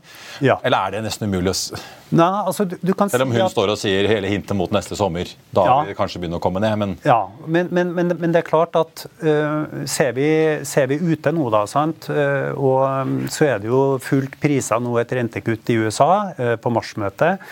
Ja. 0.44 0.58
Eller 0.62 0.78
er 0.78 0.96
det 0.96 1.04
nesten 1.08 1.30
umulig 1.30 1.54
å 1.54 1.82
Nei, 2.14 2.26
altså, 2.46 2.66
du, 2.68 2.76
du 2.78 2.92
kan 2.94 3.10
Selv 3.10 3.26
om 3.26 3.32
hun 3.32 3.40
si 3.40 3.42
at... 3.42 3.52
står 3.54 3.72
og 3.72 3.78
sier 3.80 4.06
hele 4.06 4.28
hintet 4.30 4.54
mot 4.56 4.70
neste 4.74 4.94
sommer. 4.98 5.30
Da 5.54 5.64
ja. 5.66 5.76
vil 5.80 5.90
det 5.90 5.96
kanskje 5.98 6.20
begynne 6.22 6.38
å 6.38 6.42
komme 6.44 6.62
ned, 6.62 6.76
men 6.78 6.94
Ja, 7.06 7.18
men, 7.46 7.70
men, 7.74 7.90
men, 7.96 8.12
men 8.20 8.34
det 8.34 8.44
er 8.44 8.46
klart 8.46 8.76
at 8.78 9.06
uh, 9.24 9.84
ser, 9.90 10.12
vi, 10.18 10.28
ser, 10.68 10.86
vi, 10.92 11.00
ute 11.00 11.32
nå, 11.34 11.48
da, 11.54 11.64
sant? 11.70 12.06
Uh, 12.12 12.52
og 12.54 12.84
um, 12.84 13.16
så 13.32 13.48
er 13.48 13.64
det 13.64 13.72
jo 13.72 13.82
fullt 14.04 14.38
prisa 14.42 14.78
nå 14.82 14.94
et 15.00 15.16
rentekutt 15.18 15.74
i 15.74 15.78
USA 15.82 16.10
uh, 16.38 16.54
på 16.60 16.74
marsmøtet. 16.74 17.42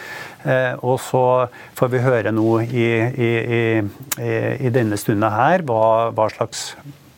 og 0.83 0.97
så 0.99 1.47
får 1.79 1.91
vi 1.93 1.99
høre 2.03 2.33
nå 2.35 2.47
i, 2.65 2.87
i, 2.99 3.29
i, 3.59 4.31
i 4.67 4.73
denne 4.75 4.99
stunda 4.99 5.31
her 5.31 5.63
hva, 5.67 6.11
hva 6.11 6.27
slags 6.35 6.73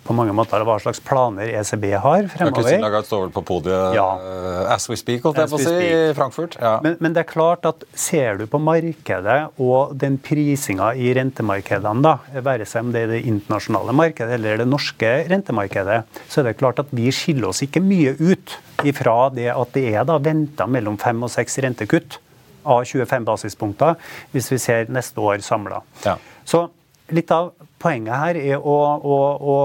på 0.05 0.15
mange 0.17 0.35
måter 0.37 0.65
hva 0.67 0.77
slags 0.83 1.01
planer 1.05 1.49
ECB 1.49 1.87
har 1.97 2.29
fremover. 2.33 2.57
Kristin 2.59 2.85
Lagarde 2.85 3.09
står 3.09 3.23
vel 3.27 3.33
på 3.35 3.43
podiet 3.49 3.97
ja. 3.97 4.07
uh, 4.21 4.73
as 4.75 4.87
we 4.91 4.99
speak, 5.01 5.23
holdt 5.25 5.41
jeg 5.41 5.53
på 5.53 5.59
å 5.59 5.63
si, 5.63 5.75
i 5.81 6.13
Frankfurt. 6.17 6.59
Ja. 6.61 6.77
Men, 6.85 6.99
men, 7.01 7.17
det 7.17 7.25
er 7.25 7.31
klart 7.31 7.67
at 7.69 7.87
ser 7.97 8.41
du 8.41 8.47
på 8.51 8.61
markedet 8.63 9.39
og 9.63 9.95
den 10.01 10.19
prisinga 10.23 10.93
i 10.99 11.13
rentemarkedene, 11.17 12.05
da, 12.05 12.43
være 12.45 12.69
seg 12.69 12.89
om 12.89 12.93
det 12.95 13.07
er 13.07 13.15
det 13.15 13.23
internasjonale 13.31 13.95
markedet 13.97 14.37
eller 14.39 14.61
det 14.63 14.69
norske 14.69 15.15
rentemarkedet, 15.31 16.03
så 16.29 16.43
er 16.43 16.51
det 16.51 16.59
klart 16.61 16.83
at 16.83 16.93
vi 16.95 17.09
skiller 17.15 17.51
oss 17.51 17.65
ikke 17.65 17.83
mye 17.85 18.17
ut 18.21 18.59
ifra 18.85 19.31
det 19.33 19.49
at 19.55 19.75
det 19.77 19.89
er 19.95 20.07
da 20.09 20.19
venta 20.23 20.69
mellom 20.69 20.99
fem 21.01 21.23
og 21.25 21.33
seks 21.33 21.59
rentekutt 21.65 22.19
av 22.65 22.85
25 22.89 23.27
basispunkter 23.29 23.99
hvis 24.33 24.51
vi 24.53 24.61
ser 24.61 24.91
neste 24.93 25.21
år 25.21 25.45
samla. 25.45 25.81
Ja. 26.05 26.17
Så 26.49 26.67
litt 27.13 27.31
av 27.35 27.53
poenget 27.83 28.21
her 28.21 28.41
er 28.41 28.59
å, 28.59 28.79
å, 28.99 29.21
å 29.39 29.57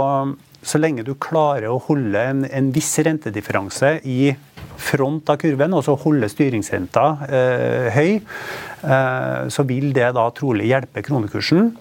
Så 0.59 0.77
lenge 0.77 1.05
du 1.07 1.13
klarer 1.15 1.69
å 1.71 1.79
holde 1.79 2.19
en, 2.19 2.41
en 2.45 2.71
viss 2.75 2.91
rentedifferanse 2.99 4.01
i 4.03 4.33
front 4.79 5.29
av 5.31 5.37
kurven, 5.39 5.75
og 5.75 5.85
så 5.85 5.95
holde 5.99 6.29
styringsrenta 6.31 7.05
eh, 7.27 7.87
høy, 7.95 8.19
eh, 8.19 9.47
så 9.51 9.65
vil 9.67 9.91
det 9.95 10.11
da 10.15 10.25
trolig 10.35 10.69
hjelpe 10.71 11.03
kronekursen. 11.05 11.71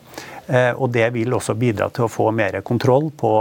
Eh, 0.48 0.70
og 0.72 0.92
det 0.94 1.10
vil 1.12 1.34
også 1.36 1.54
bidra 1.60 1.90
til 1.92 2.06
å 2.06 2.12
få 2.12 2.30
mer 2.34 2.60
kontroll 2.66 3.10
på 3.12 3.32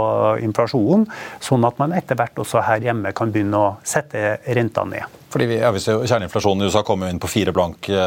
inflasjonen, 0.44 1.06
sånn 1.40 1.64
at 1.64 1.78
man 1.80 1.94
etter 1.96 2.18
hvert 2.18 2.42
også 2.44 2.66
her 2.66 2.84
hjemme 2.84 3.14
kan 3.16 3.32
begynne 3.32 3.62
å 3.62 3.70
sette 3.86 4.38
renta 4.58 4.84
ned. 4.88 5.17
Fordi 5.38 5.46
vi, 5.52 5.60
ja, 5.60 5.68
vi 5.70 5.78
ser 5.78 6.00
Kjerneinflasjonen 6.02 6.64
i 6.64 6.66
USA 6.66 6.80
kommer 6.82 7.12
inn 7.12 7.20
på 7.22 7.28
fire 7.30 7.52
blank 7.54 7.86
uh, 7.94 7.98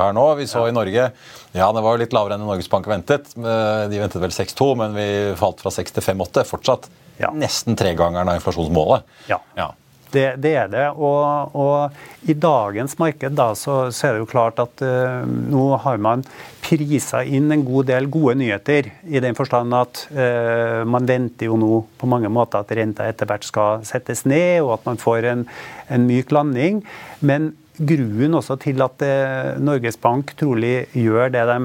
her 0.00 0.16
nå. 0.16 0.24
Vi 0.40 0.48
så 0.50 0.64
ja. 0.64 0.72
i 0.72 0.74
Norge 0.74 1.04
ja, 1.52 1.68
det 1.70 1.82
var 1.84 1.94
jo 1.94 2.00
litt 2.00 2.14
lavere 2.16 2.34
enn 2.34 2.42
Norges 2.48 2.66
Bank 2.72 2.88
ventet. 2.88 3.34
Eh, 3.36 3.82
de 3.92 3.98
ventet 4.00 4.22
vel 4.22 4.32
6,2, 4.32 4.66
men 4.80 4.94
vi 4.96 5.06
falt 5.36 5.60
fra 5.60 5.70
6 5.70 5.98
til 5.98 6.04
5,8. 6.06 6.46
Fortsatt 6.48 6.88
ja. 7.20 7.28
nesten 7.36 7.76
tregangeren 7.76 8.30
av 8.32 8.38
inflasjonsmålet. 8.40 9.04
Ja. 9.28 9.38
ja. 9.58 9.68
Det, 10.12 10.26
det, 10.42 10.52
er 10.60 10.68
det. 10.72 10.86
Og, 10.92 11.54
og, 11.56 12.00
i 12.28 12.34
dagens 12.38 12.94
marked 13.00 13.34
da, 13.38 13.48
så, 13.58 13.88
så, 13.90 14.08
er 14.08 14.14
det 14.14 14.22
jo 14.22 14.30
klart 14.30 14.60
at 14.62 14.82
uh, 14.84 15.22
nå 15.26 15.64
har 15.82 16.02
man 16.02 16.24
prisa 16.62 17.22
inn 17.24 17.50
en 17.50 17.64
god 17.66 17.88
del 17.90 18.06
gode 18.12 18.36
nyheter. 18.42 18.90
I 19.08 19.22
den 19.24 19.38
forstand 19.38 19.74
at 19.74 20.04
uh, 20.14 20.82
man 20.88 21.08
venter 21.08 21.48
jo 21.50 21.56
nå 21.60 21.80
på 21.98 22.10
mange 22.10 22.30
måter 22.32 22.62
at 22.62 22.74
renta 22.78 23.08
etter 23.08 23.30
hvert 23.30 23.48
skal 23.48 23.86
settes 23.88 24.26
ned, 24.28 24.60
og 24.62 24.76
at 24.76 24.86
man 24.90 25.00
får 25.00 25.30
en, 25.32 25.46
en 25.88 26.06
myk 26.06 26.34
landing. 26.34 26.82
Men 27.24 27.52
gruen 27.80 28.36
også 28.38 28.58
til 28.62 28.84
at 28.84 29.02
uh, 29.02 29.56
Norges 29.62 29.98
Bank 29.98 30.36
trolig 30.38 30.84
gjør 30.92 31.32
det 31.32 31.48
de 31.48 31.58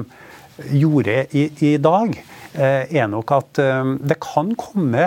gjorde 0.74 1.20
i, 1.38 1.46
i 1.68 1.76
dag, 1.78 2.16
er 2.58 3.04
nok 3.06 3.30
at 3.36 3.60
det 4.10 4.16
kan 4.24 4.48
komme 4.58 5.04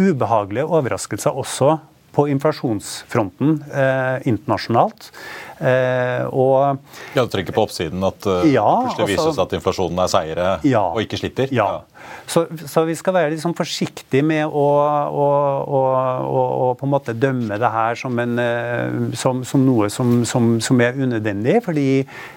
ubehagelige 0.00 0.64
overraskelser 0.64 1.36
også 1.36 1.74
på 2.16 2.24
inflasjonsfronten 2.32 3.58
eh, 3.72 4.28
internasjonalt. 4.28 5.10
Eh, 5.58 6.24
og, 6.32 6.80
ja, 7.16 7.24
Du 7.24 7.32
trekker 7.32 7.56
på 7.56 7.66
oppsiden 7.66 8.04
at 8.04 8.28
uh, 8.28 8.44
ja, 8.48 8.64
plutselig 8.86 9.14
vises 9.14 9.36
seg 9.36 9.44
at 9.44 9.56
inflasjonen 9.58 10.00
er 10.04 10.12
seire 10.12 10.48
ja, 10.68 10.84
og 10.88 11.02
ikke 11.04 11.20
slipper? 11.20 11.52
Ja. 11.52 11.68
ja. 11.76 11.95
Så, 12.26 12.44
så, 12.66 12.82
vi 12.86 12.94
skal 12.98 13.14
være 13.14 13.32
liksom 13.34 13.54
forsiktige 13.56 14.24
med 14.26 14.46
å, 14.46 14.66
å, 15.06 15.26
å, 15.62 15.82
å, 16.26 16.70
på 16.78 16.86
en 16.86 16.92
måte 16.92 17.14
dømme 17.16 17.58
det 17.60 17.70
her 17.70 17.98
som, 17.98 18.18
en, 18.22 18.38
eh, 18.42 19.12
som, 19.18 19.44
som 19.46 19.62
noe 19.66 19.90
som, 19.92 20.18
som, 20.26 20.80
er 20.82 20.98
unødvendig. 20.98 21.60
fordi 21.64 21.86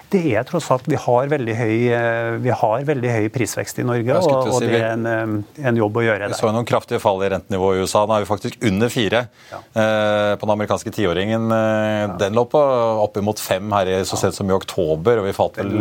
det 0.10 0.22
er 0.34 0.46
tross 0.48 0.70
alt 0.74 0.88
Vi 0.90 0.98
har 0.98 1.30
veldig 1.30 1.56
høy, 1.58 1.74
eh, 1.94 2.38
vi 2.42 2.54
har 2.62 2.86
veldig 2.86 3.12
høy 3.14 3.28
prisvekst 3.34 3.82
i 3.82 3.86
Norge, 3.86 4.22
og, 4.22 4.54
og, 4.54 4.62
det 4.64 4.80
er 4.80 4.94
en, 4.94 5.44
en, 5.44 5.82
jobb 5.82 6.00
å 6.02 6.06
gjøre 6.06 6.24
der. 6.24 6.34
Vi 6.34 6.40
så 6.40 6.54
noen 6.54 6.70
kraftige 6.70 7.02
fall 7.04 7.22
i 7.26 7.32
rentenivået 7.34 7.80
i 7.80 7.84
USA. 7.86 8.06
Nå 8.10 8.18
er 8.18 8.26
vi 8.26 8.30
faktisk 8.30 8.58
under 8.70 8.94
fire 8.94 9.26
ja. 9.52 9.60
eh, 9.60 10.32
på 10.40 10.48
den 10.48 10.56
amerikanske 10.56 10.94
tiåringen. 10.96 11.50
Eh, 11.54 12.06
den 12.22 12.38
lå 12.38 12.46
på 12.50 12.64
oppimot 13.06 13.42
fem 13.42 13.70
her 13.78 13.94
i, 13.94 14.00
så 14.08 14.18
sent 14.20 14.38
som 14.38 14.50
i 14.50 14.56
oktober, 14.56 15.22
og 15.22 15.30
vi 15.30 15.36
falt 15.38 15.62
vel 15.62 15.78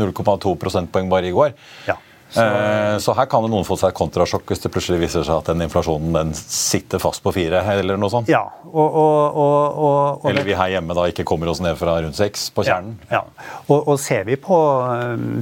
0,2 0.00 0.56
prosentpoeng 0.60 1.12
bare 1.12 1.28
i 1.28 1.36
går. 1.36 1.52
Ja. 1.90 1.98
Så, 2.32 2.44
eh, 2.44 2.98
så, 2.98 3.12
her 3.16 3.26
kan 3.28 3.44
det 3.44 3.50
noen 3.52 3.66
få 3.66 3.76
seg 3.76 3.92
kontrasjokk 3.96 4.48
hvis 4.48 4.62
det 4.64 4.70
plutselig 4.72 5.02
viser 5.02 5.26
seg 5.26 5.42
at 5.42 5.50
den 5.52 5.66
inflasjonen 5.66 6.14
den 6.16 6.32
sitter 6.36 7.02
fast 7.02 7.20
på 7.24 7.34
fire, 7.36 7.60
eller 7.74 8.00
noe 8.00 8.12
sånt. 8.12 8.30
Ja, 8.32 8.42
og, 8.70 8.96
og, 9.02 9.76
og, 9.84 10.24
eller 10.30 10.46
vi 10.46 10.56
her 10.56 10.72
hjemme 10.76 10.96
da 10.96 11.04
ikke 11.12 11.26
kommer 11.28 11.52
oss 11.52 11.60
ned 11.64 11.76
fra 11.80 11.98
rundt 12.00 12.16
seks 12.16 12.48
på 12.56 12.64
kjernen. 12.66 12.96
Ja, 13.10 13.20
ja. 13.20 13.48
Og, 13.68 13.92
ser 14.00 14.24
vi 14.28 14.38
på, 14.40 14.58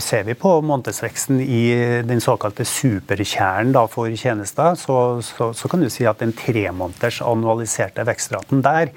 ser 0.03 0.27
vi 0.27 0.35
på 0.39 0.57
månedsveksten 0.67 1.41
i 1.45 1.63
den 2.07 2.23
såkalte 2.23 2.67
superkjernen 2.67 3.73
da, 3.77 3.87
for 3.91 4.11
tjenester, 4.11 4.75
så, 4.79 4.99
så, 5.25 5.53
så, 5.57 5.71
kan 5.71 5.83
du 5.83 5.91
si 5.93 6.07
at 6.11 6.23
den 6.23 6.35
tremåneders 6.37 7.23
annualiserte 7.23 8.05
vekstraten 8.09 8.65
der 8.67 8.91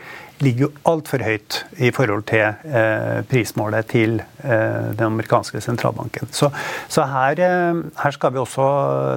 ligger 0.43 0.67
jo 0.67 0.69
altfor 0.89 1.23
høyt 1.23 1.59
i 1.81 1.89
forhold 1.95 2.25
til 2.29 2.43
eh, 2.43 3.21
prismålet 3.29 3.87
til 3.91 4.19
eh, 4.21 4.91
den 4.93 5.05
amerikanske 5.07 5.61
sentralbanken. 5.63 6.29
Så, 6.35 6.49
så 6.91 7.07
her, 7.09 7.39
eh, 7.39 7.81
her, 8.03 8.15
skal 8.15 8.35
vi 8.35 8.41
også 8.41 8.67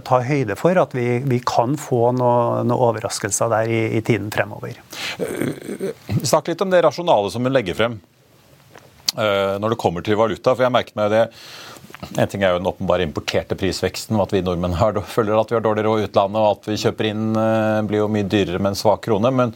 ta 0.06 0.20
høyde 0.26 0.56
for 0.58 0.78
at 0.80 0.96
vi, 0.96 1.06
vi 1.26 1.40
kan 1.46 1.76
få 1.80 2.10
noen 2.16 2.68
noe 2.70 2.90
overraskelser 2.90 3.50
der 3.52 3.70
i, 3.70 3.80
i, 3.98 4.02
tiden 4.06 4.30
fremover. 4.34 4.78
Snakk 6.22 6.50
litt 6.50 6.62
om 6.62 6.72
det 6.72 6.82
rasjonale 6.86 7.32
som 7.32 7.46
hun 7.46 7.54
legger 7.54 7.78
frem 7.78 7.98
når 9.16 9.72
det 9.72 9.78
kommer 9.80 10.04
til 10.04 10.18
valuta. 10.18 10.52
for 10.52 10.66
jeg 10.66 10.72
merket 10.74 10.96
meg 10.98 11.08
det 11.08 11.22
en 12.20 12.28
ting 12.28 12.42
er 12.44 12.50
jo 12.52 12.58
den 12.58 12.68
åpenbare 12.68 13.06
importerte 13.06 13.56
prisveksten, 13.56 14.18
og 14.18 14.26
at 14.26 14.34
vi 14.34 14.42
nordmenn 14.44 14.76
har, 14.76 14.98
føler 15.08 15.38
at 15.40 15.48
vi 15.48 15.56
har 15.56 15.64
dårligere 15.64 15.88
råd 15.88 16.02
i 16.02 16.08
utlandet, 16.10 16.42
og 16.42 16.58
at 16.58 16.68
vi 16.68 16.76
kjøper 16.82 17.08
inn 17.08 17.38
blir 17.88 18.02
jo 18.02 18.10
mye 18.12 18.26
dyrere 18.28 18.60
med 18.60 18.74
en 18.74 18.80
svak 18.82 19.06
krone. 19.06 19.32
men 19.32 19.54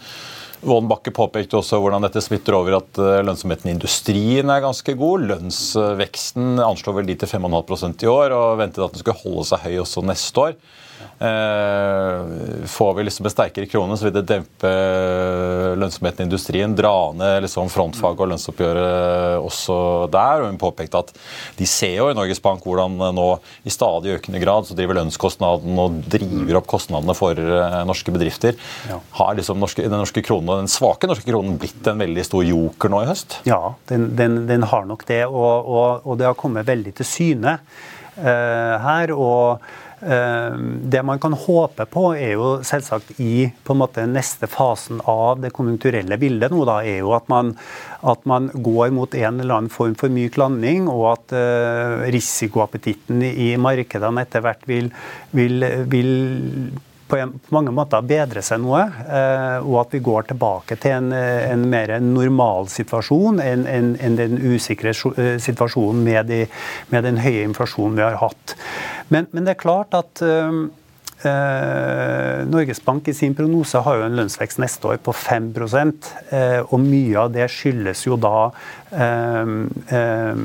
Vålen 0.61 0.88
Bakke 0.90 1.12
påpekte 1.16 1.57
også 1.57 1.79
hvordan 1.81 2.05
dette 2.05 2.20
smitter 2.20 2.57
over 2.59 2.77
at 2.81 3.01
eh, 3.01 3.23
lønnsomheten 3.25 3.70
i 3.70 3.75
industrien 3.79 4.53
er 4.53 4.61
ganske 4.61 4.92
god. 4.99 5.25
Lønnsveksten 5.31 6.61
anslår 6.61 6.99
vel 6.99 7.09
de 7.09 7.16
til 7.23 7.31
5,5% 7.31 8.05
i 8.05 8.11
år, 8.11 8.35
og 8.37 8.59
ventet 8.61 8.85
at 8.85 8.92
den 8.92 9.01
skulle 9.01 9.23
holde 9.23 9.46
seg 9.49 9.64
høy 9.64 9.79
også 9.81 10.05
neste 10.05 10.44
år. 10.44 10.59
Eh, 11.20 12.66
får 12.66 12.94
vi 12.94 13.02
liksom 13.04 13.26
en 13.26 13.30
sterkere 13.30 13.66
krone, 13.66 13.96
så 13.96 14.06
vil 14.06 14.14
det 14.14 14.22
dempe 14.24 14.68
eh, 14.68 15.74
lønnsomheten 15.76 16.24
i 16.24 16.28
industrien. 16.30 16.72
Dra 16.76 17.12
ned 17.12 17.42
liksom 17.44 17.68
frontfag 17.68 18.22
og 18.24 18.30
lønnsoppgjøret 18.30 19.37
også 19.44 19.76
der. 20.14 20.40
Og 20.40 20.48
hun 20.48 20.61
påpekte 20.62 21.02
at 21.02 21.12
de 21.59 21.68
ser 21.68 21.98
jo 21.98 22.06
i 22.09 22.16
Norges 22.16 22.40
Bank 22.40 22.64
hvordan 22.64 22.96
nå 23.12 23.26
i 23.68 23.72
stadig 23.72 24.14
økende 24.16 24.40
grad 24.40 24.68
så 24.68 24.76
driver 24.78 24.96
lønnskostnaden 25.02 25.83
og 25.83 26.00
driver 26.09 26.62
opp 26.62 26.70
kostnadene 26.72 27.16
for 27.18 27.37
norske 27.85 28.16
bedrifter. 28.16 28.56
Har 29.18 29.37
liksom 29.37 29.61
norske, 29.61 29.85
den 29.85 30.00
norske 30.00 30.24
kronen, 30.24 30.64
den 30.64 30.72
svake 30.72 31.11
norske 31.11 31.28
kronen 31.28 31.61
blitt 31.61 31.85
en 31.90 32.00
veldig 32.00 32.24
stor 32.24 32.48
joker 32.48 32.92
nå 32.92 33.04
i 33.04 33.11
høst? 33.11 33.42
Ja, 33.48 33.74
den, 33.92 34.14
den, 34.16 34.40
den 34.48 34.64
har 34.72 34.88
nok 34.88 35.04
det. 35.11 35.26
Og, 35.28 35.68
og, 35.68 36.00
og, 36.06 36.16
det 36.20 36.30
har 36.30 36.40
kommet 36.40 36.68
veldig 36.68 36.96
til 36.96 37.09
syne 37.12 37.59
uh, 37.61 38.76
her. 38.88 39.12
og 39.12 39.61
Eh, 39.61 39.89
det 40.01 41.03
man 41.05 41.21
kan 41.21 41.35
håpe 41.37 41.85
på, 41.93 42.05
er 42.17 42.33
jo 42.33 42.49
selvsagt 42.65 43.19
i 43.21 43.51
på 43.65 43.75
en 43.75 43.81
måte 43.83 44.07
neste 44.09 44.49
fasen 44.49 45.03
av 45.05 45.43
det 45.43 45.53
konjunkturelle 45.53 46.17
bildet 46.21 46.55
nå, 46.55 46.63
da, 46.69 46.79
er 46.81 47.03
jo 47.03 47.13
at 47.17 47.29
man, 47.29 47.53
at 48.01 48.25
man 48.29 48.49
går 48.55 48.95
mot 48.97 49.15
en 49.15 49.41
eller 49.43 49.59
annen 49.59 49.73
form 49.73 49.97
for 50.01 50.13
myk 50.13 50.39
landing, 50.41 50.89
og 50.89 51.05
at 51.13 51.37
uh, 51.37 52.07
risikoappetitten 52.13 53.25
i 53.29 53.53
markedene 53.61 54.25
etter 54.25 54.45
hvert 54.45 54.65
vil, 54.71 54.89
vil, 55.37 55.67
vil 55.93 56.15
på, 57.11 57.20
mange 57.55 57.75
måter 57.75 58.05
bedrer 58.07 58.44
seg 58.44 58.62
noe, 58.62 58.85
og 59.61 59.77
at 59.83 59.94
vi 59.96 60.03
går 60.05 60.31
tilbake 60.31 60.79
til 60.81 60.96
en, 60.96 61.12
en 61.12 61.64
mer 61.70 61.96
normal 62.05 62.70
situasjon 62.73 63.42
enn 63.44 63.66
en, 63.70 63.92
en 64.01 64.18
den 64.18 64.38
usikre 64.40 64.94
situasjonen 64.94 66.05
med, 66.07 66.31
de, 66.31 66.44
med, 66.92 67.07
den 67.07 67.20
høye 67.23 67.44
inflasjonen 67.49 67.99
vi 67.99 68.07
har 68.07 68.20
hatt. 68.23 68.57
Men, 69.11 69.27
men 69.35 69.46
det 69.46 69.57
er 69.57 69.64
klart 69.64 69.96
at 69.99 70.23
Eh, 71.23 72.46
Norges 72.49 72.85
Bank 72.85 73.09
i 73.09 73.14
sin 73.14 73.35
prognose 73.37 73.83
har 73.85 73.99
jo 73.99 74.05
en 74.07 74.14
lønnsvekst 74.16 74.61
neste 74.62 74.88
år 74.88 75.01
på 75.05 75.12
5 75.12 75.51
eh, 75.61 76.61
og 76.64 76.79
mye 76.81 77.18
av 77.20 77.35
det 77.35 77.44
skyldes 77.53 78.07
jo 78.07 78.16
da 78.16 78.49
eh, 78.88 79.53
eh, 79.99 80.40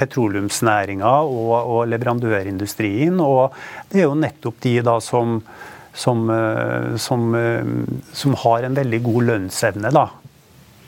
petroleumsnæringa 0.00 1.12
og, 1.22 1.54
og, 1.54 1.80
leverandørindustrien. 1.92 3.20
Og 3.22 3.54
det 3.92 4.02
er 4.02 4.08
jo 4.08 4.18
nettopp 4.18 4.58
de 4.66 4.74
da 4.82 4.98
som 4.98 5.38
som, 5.96 6.28
eh, 6.30 6.94
som, 7.00 7.34
eh, 7.34 7.64
som, 8.12 8.36
har 8.44 8.68
en 8.68 8.76
veldig 8.76 9.02
god 9.02 9.28
lønnsevne. 9.32 9.92
Da 9.96 10.08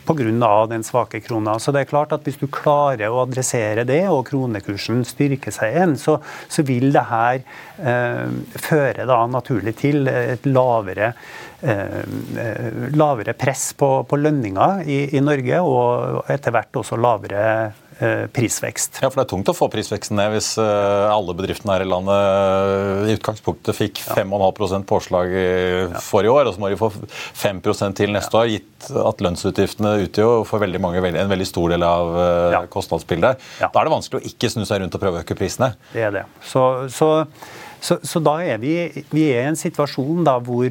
pga. 0.09 0.65
den 0.67 0.83
svake 0.83 1.19
krona. 1.19 1.59
Så 1.59 1.71
det 1.71 1.81
er 1.81 1.89
klart 1.89 2.13
at 2.13 2.25
Hvis 2.25 2.39
du 2.39 2.47
klarer 2.47 3.09
å 3.09 3.23
adressere 3.23 3.85
det, 3.85 4.07
og 4.09 4.25
kronekursen 4.29 5.03
styrker 5.05 5.53
seg 5.53 5.75
igjen, 5.75 5.97
så, 5.97 6.19
så 6.49 6.63
vil 6.65 6.91
det 6.93 7.05
her 7.09 7.41
eh, 7.77 8.25
føre 8.55 9.05
da 9.05 9.19
naturlig 9.29 9.75
til 9.79 10.07
et 10.07 10.45
lavere, 10.45 11.13
eh, 11.61 12.01
eh 12.45 12.89
lavere 12.95 13.33
press 13.37 13.73
på, 13.77 13.91
på 14.09 14.17
lønninger 14.17 14.83
i, 14.87 14.99
i 15.17 15.21
Norge, 15.21 15.61
og 15.61 16.25
etter 16.29 16.55
hvert 16.55 16.81
også 16.81 16.97
lavere 16.97 17.45
prisvekst. 17.99 18.99
Ja, 19.03 19.09
for 19.09 19.19
Det 19.19 19.25
er 19.25 19.29
tungt 19.33 19.49
å 19.51 19.55
få 19.55 19.67
prisveksten 19.71 20.15
ned 20.19 20.31
hvis 20.33 20.53
eh, 20.61 21.05
alle 21.11 21.35
bedriftene 21.35 21.75
her 21.75 21.83
i 21.83 21.89
landet 21.89 22.15
eh, 22.15 23.11
i 23.11 23.15
utgangspunktet 23.17 23.75
fikk 23.75 24.01
5,5% 24.05 24.87
påslag 24.87 25.35
forrige 26.05 26.31
år, 26.33 26.47
og 26.49 26.55
så 26.55 26.63
må 26.63 26.71
de 26.71 26.79
få 26.79 26.91
5% 26.93 27.99
til 27.99 28.15
neste 28.15 28.39
år, 28.39 28.49
gitt 28.53 28.89
at 29.03 29.23
lønnsutgiftene 29.23 29.95
utgjør 30.05 30.45
for 30.47 30.63
veldig 30.63 30.81
mange 30.83 31.03
en 31.09 31.31
veldig 31.31 31.47
stor 31.47 31.75
del 31.75 31.83
av 31.83 32.67
kostnadsbildet. 32.71 33.47
Da 33.59 33.69
er 33.69 33.89
det 33.89 33.95
vanskelig 33.95 34.21
å 34.21 34.31
ikke 34.31 34.51
snu 34.53 34.63
seg 34.67 34.83
rundt 34.83 34.95
og 34.95 35.03
prøve 35.03 35.19
å 35.19 35.25
øke 35.25 35.35
prisene. 35.37 35.73
Det 35.91 36.05
er 36.07 36.15
det. 36.15 36.25
Så, 36.47 36.65
så, 36.93 37.09
så, 37.83 37.99
så 37.99 38.23
da 38.23 38.37
er 38.45 38.61
vi, 38.61 38.75
vi 39.11 39.29
er 39.33 39.43
i 39.43 39.51
en 39.51 39.59
situasjon 39.59 40.23
da 40.27 40.37
hvor, 40.39 40.69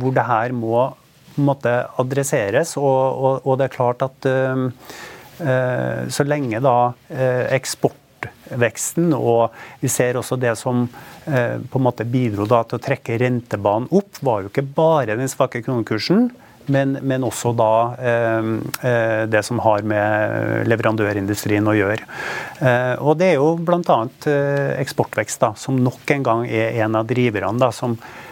hvor 0.00 0.16
det 0.16 0.28
her 0.30 0.56
må 0.56 0.86
måtte 1.34 1.72
adresseres, 1.98 2.76
og, 2.78 3.00
og, 3.26 3.42
og 3.44 3.58
det 3.58 3.68
er 3.68 3.76
klart 3.76 4.04
at 4.06 4.30
Eh, 4.30 5.12
så 5.38 6.24
lenge 6.26 6.60
da 6.62 6.92
eh, 7.10 7.46
eksportveksten 7.56 9.12
og 9.16 9.54
vi 9.80 9.90
ser 9.92 10.18
også 10.20 10.38
det 10.40 10.54
som 10.60 10.86
eh, 11.26 11.58
på 11.58 11.80
en 11.80 11.86
måte 11.86 12.06
bidro 12.08 12.46
da 12.50 12.62
til 12.68 12.78
å 12.78 12.84
trekke 12.84 13.18
rentebanen 13.20 13.90
opp, 13.90 14.22
var 14.22 14.44
jo 14.44 14.52
ikke 14.52 14.66
bare 14.76 15.18
den 15.18 15.30
svake 15.30 15.64
kronekursen. 15.64 16.30
Men, 16.64 16.94
men, 17.04 17.20
også 17.26 17.50
da 17.52 17.72
eh, 18.00 19.26
det 19.28 19.42
som 19.44 19.58
har 19.60 19.82
med 19.84 20.64
leverandørindustrien 20.70 21.66
å 21.68 21.74
gjøre. 21.76 22.06
Eh, 22.64 22.94
og 23.04 23.18
det 23.20 23.34
er 23.34 23.36
jo 23.36 23.50
bl.a. 23.60 23.98
Eh, 24.30 24.70
eksportvekst 24.80 25.44
da, 25.44 25.52
som 25.60 25.76
nok 25.76 26.14
en 26.16 26.24
gang 26.24 26.46
er 26.48 26.80
en 26.86 26.96
av 26.96 27.04
driverne 27.10 27.60
da, 27.60 27.68
som, 27.68 27.98
Eh, 27.98 28.23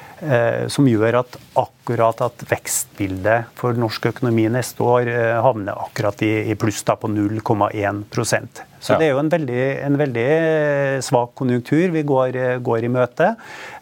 som 0.70 0.86
gjør 0.86 1.16
at 1.18 1.36
akkurat 1.58 2.20
at 2.22 2.44
vekstbildet 2.46 3.50
for 3.58 3.74
norsk 3.78 4.06
økonomi 4.12 4.44
neste 4.52 4.84
år 4.86 5.10
eh, 5.10 5.38
havner 5.42 5.78
akkurat 5.82 6.22
i, 6.22 6.54
pluss 6.54 6.82
da 6.86 6.94
på 6.96 7.10
0,1% 7.10 8.62
Så 8.78 8.98
det 9.00 9.08
er 9.08 9.12
jo 9.12 9.20
en 9.22 9.32
veldig, 9.32 9.64
en 9.82 9.98
veldig, 9.98 10.26
svak 11.02 11.34
konjunktur 11.38 11.90
vi 11.94 12.02
går, 12.06 12.38
går 12.62 12.86
i 12.86 12.90
møte. 12.92 13.34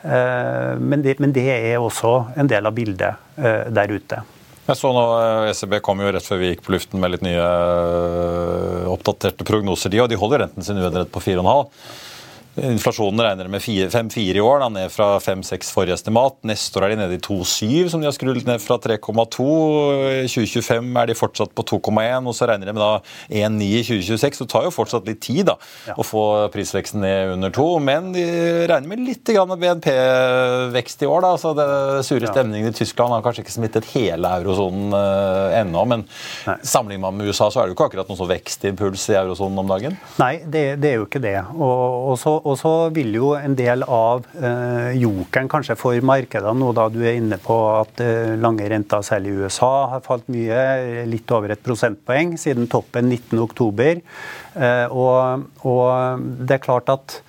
Eh, 0.03 0.75
men 0.81 1.05
det, 1.05 1.19
men 1.21 1.33
det, 1.37 1.47
er 1.51 1.79
også 1.81 2.33
en 2.41 2.49
del 2.49 2.67
av 2.69 2.77
bildet 2.77 3.37
der 3.37 3.93
ute. 3.93 4.21
Jeg 4.71 4.79
så 4.79 4.91
nå, 4.95 5.03
ECB 5.51 5.81
kom 5.83 6.01
jo 6.01 6.11
rett 6.13 6.27
før 6.27 6.41
vi 6.41 6.53
gikk 6.53 6.63
på 6.67 6.75
luften 6.77 7.01
med 7.03 7.15
litt 7.15 7.25
nye 7.27 7.47
oppdaterte 8.93 9.45
prognoser. 9.49 9.93
De, 9.93 10.01
og 10.05 10.09
de 10.13 10.19
holder 10.21 10.45
renten 10.45 10.65
sin 10.65 10.79
uendret 10.79 11.11
på 11.13 11.23
4,5. 11.25 11.69
Inflasjonen 12.59 13.21
regner 13.23 13.47
med 13.47 13.63
5-4 13.63 14.35
i 14.35 14.41
år, 14.43 14.59
da, 14.59 14.69
ned 14.75 14.91
fra 14.91 15.13
5-6 15.23 15.69
forrige 15.71 15.95
estimat. 15.95 16.35
Neste 16.49 16.81
år 16.81 16.89
er 16.89 16.93
de 16.95 16.99
nede 16.99 17.15
i 17.15 17.21
2,7, 17.23 17.91
som 17.93 18.03
de 18.03 18.09
har 18.09 18.15
skrudd 18.17 18.43
ned 18.49 18.59
fra 18.59 18.75
3,2. 18.83 19.47
I 20.25 20.27
2025 20.27 20.89
er 20.99 21.11
de 21.13 21.17
fortsatt 21.19 21.55
på 21.55 21.65
2,1, 21.71 22.27
og 22.27 22.35
så 22.35 22.49
regner 22.51 22.67
de 22.67 22.75
med 22.75 22.83
da 22.83 22.91
1,9 23.31 23.69
i 23.69 23.85
2026. 23.87 24.41
Så 24.41 24.47
det 24.49 24.51
tar 24.51 24.67
jo 24.67 24.73
fortsatt 24.75 25.07
litt 25.07 25.21
tid 25.23 25.47
da, 25.47 25.55
ja. 25.87 25.95
å 25.95 26.07
få 26.07 26.25
prisveksten 26.51 27.05
ned 27.05 27.37
under 27.37 27.55
2, 27.55 27.69
men 27.87 28.11
de 28.17 28.27
regner 28.67 28.91
med 28.91 29.05
litt 29.07 29.31
BNP-vekst 29.31 31.07
i 31.07 31.11
år. 31.11 31.23
da, 31.29 31.33
så 31.39 31.55
det 31.55 31.69
Sure 32.11 32.27
stemningen 32.27 32.73
i 32.73 32.75
Tyskland 32.75 33.15
har 33.15 33.23
kanskje 33.23 33.45
ikke 33.45 33.55
smittet 33.55 33.89
hele 33.95 34.35
eurosonen 34.41 34.91
uh, 34.97 35.55
ennå, 35.61 35.85
men 35.87 36.03
Nei. 36.49 36.59
sammenlignet 36.67 37.15
med 37.15 37.31
USA 37.31 37.47
så 37.53 37.63
er 37.63 37.69
det 37.69 37.75
jo 37.75 37.79
ikke 37.79 37.91
akkurat 37.93 38.11
noen 38.11 38.19
sånn 38.19 38.33
vekstimpuls 38.33 39.07
i 39.13 39.19
eurosonen 39.21 39.63
om 39.63 39.71
dagen? 39.71 39.99
Nei, 40.19 40.33
det, 40.43 40.65
det 40.83 40.95
er 40.95 40.99
jo 40.99 41.07
ikke 41.07 41.23
det. 41.23 41.39
og, 41.55 42.11
og 42.11 42.19
så 42.19 42.41
og 42.51 42.59
så 42.59 42.73
vil 42.95 43.15
jo 43.15 43.33
en 43.39 43.55
del 43.59 43.85
av 43.87 44.27
eh, 44.35 44.99
jokeren 44.99 45.49
kanskje 45.51 45.77
for 45.79 46.07
markedene, 46.07 46.59
nå 46.59 46.73
da 46.77 46.89
du 46.91 47.01
er 47.05 47.19
inne 47.21 47.39
på 47.43 47.57
at 47.77 48.03
eh, 48.03 48.35
lange 48.41 48.67
renter, 48.71 49.05
særlig 49.07 49.33
i 49.33 49.45
USA, 49.45 49.73
har 49.95 50.05
falt 50.05 50.29
mye, 50.33 51.07
litt 51.11 51.31
over 51.35 51.55
et 51.55 51.63
prosentpoeng 51.65 52.37
siden 52.41 52.71
toppen 52.71 53.11
19.10. 53.13 54.01
Eh, 54.57 54.87
og, 54.91 55.51
og 55.69 56.25
det 56.43 56.57
er 56.57 56.65
klart 56.65 56.91
at 56.93 57.21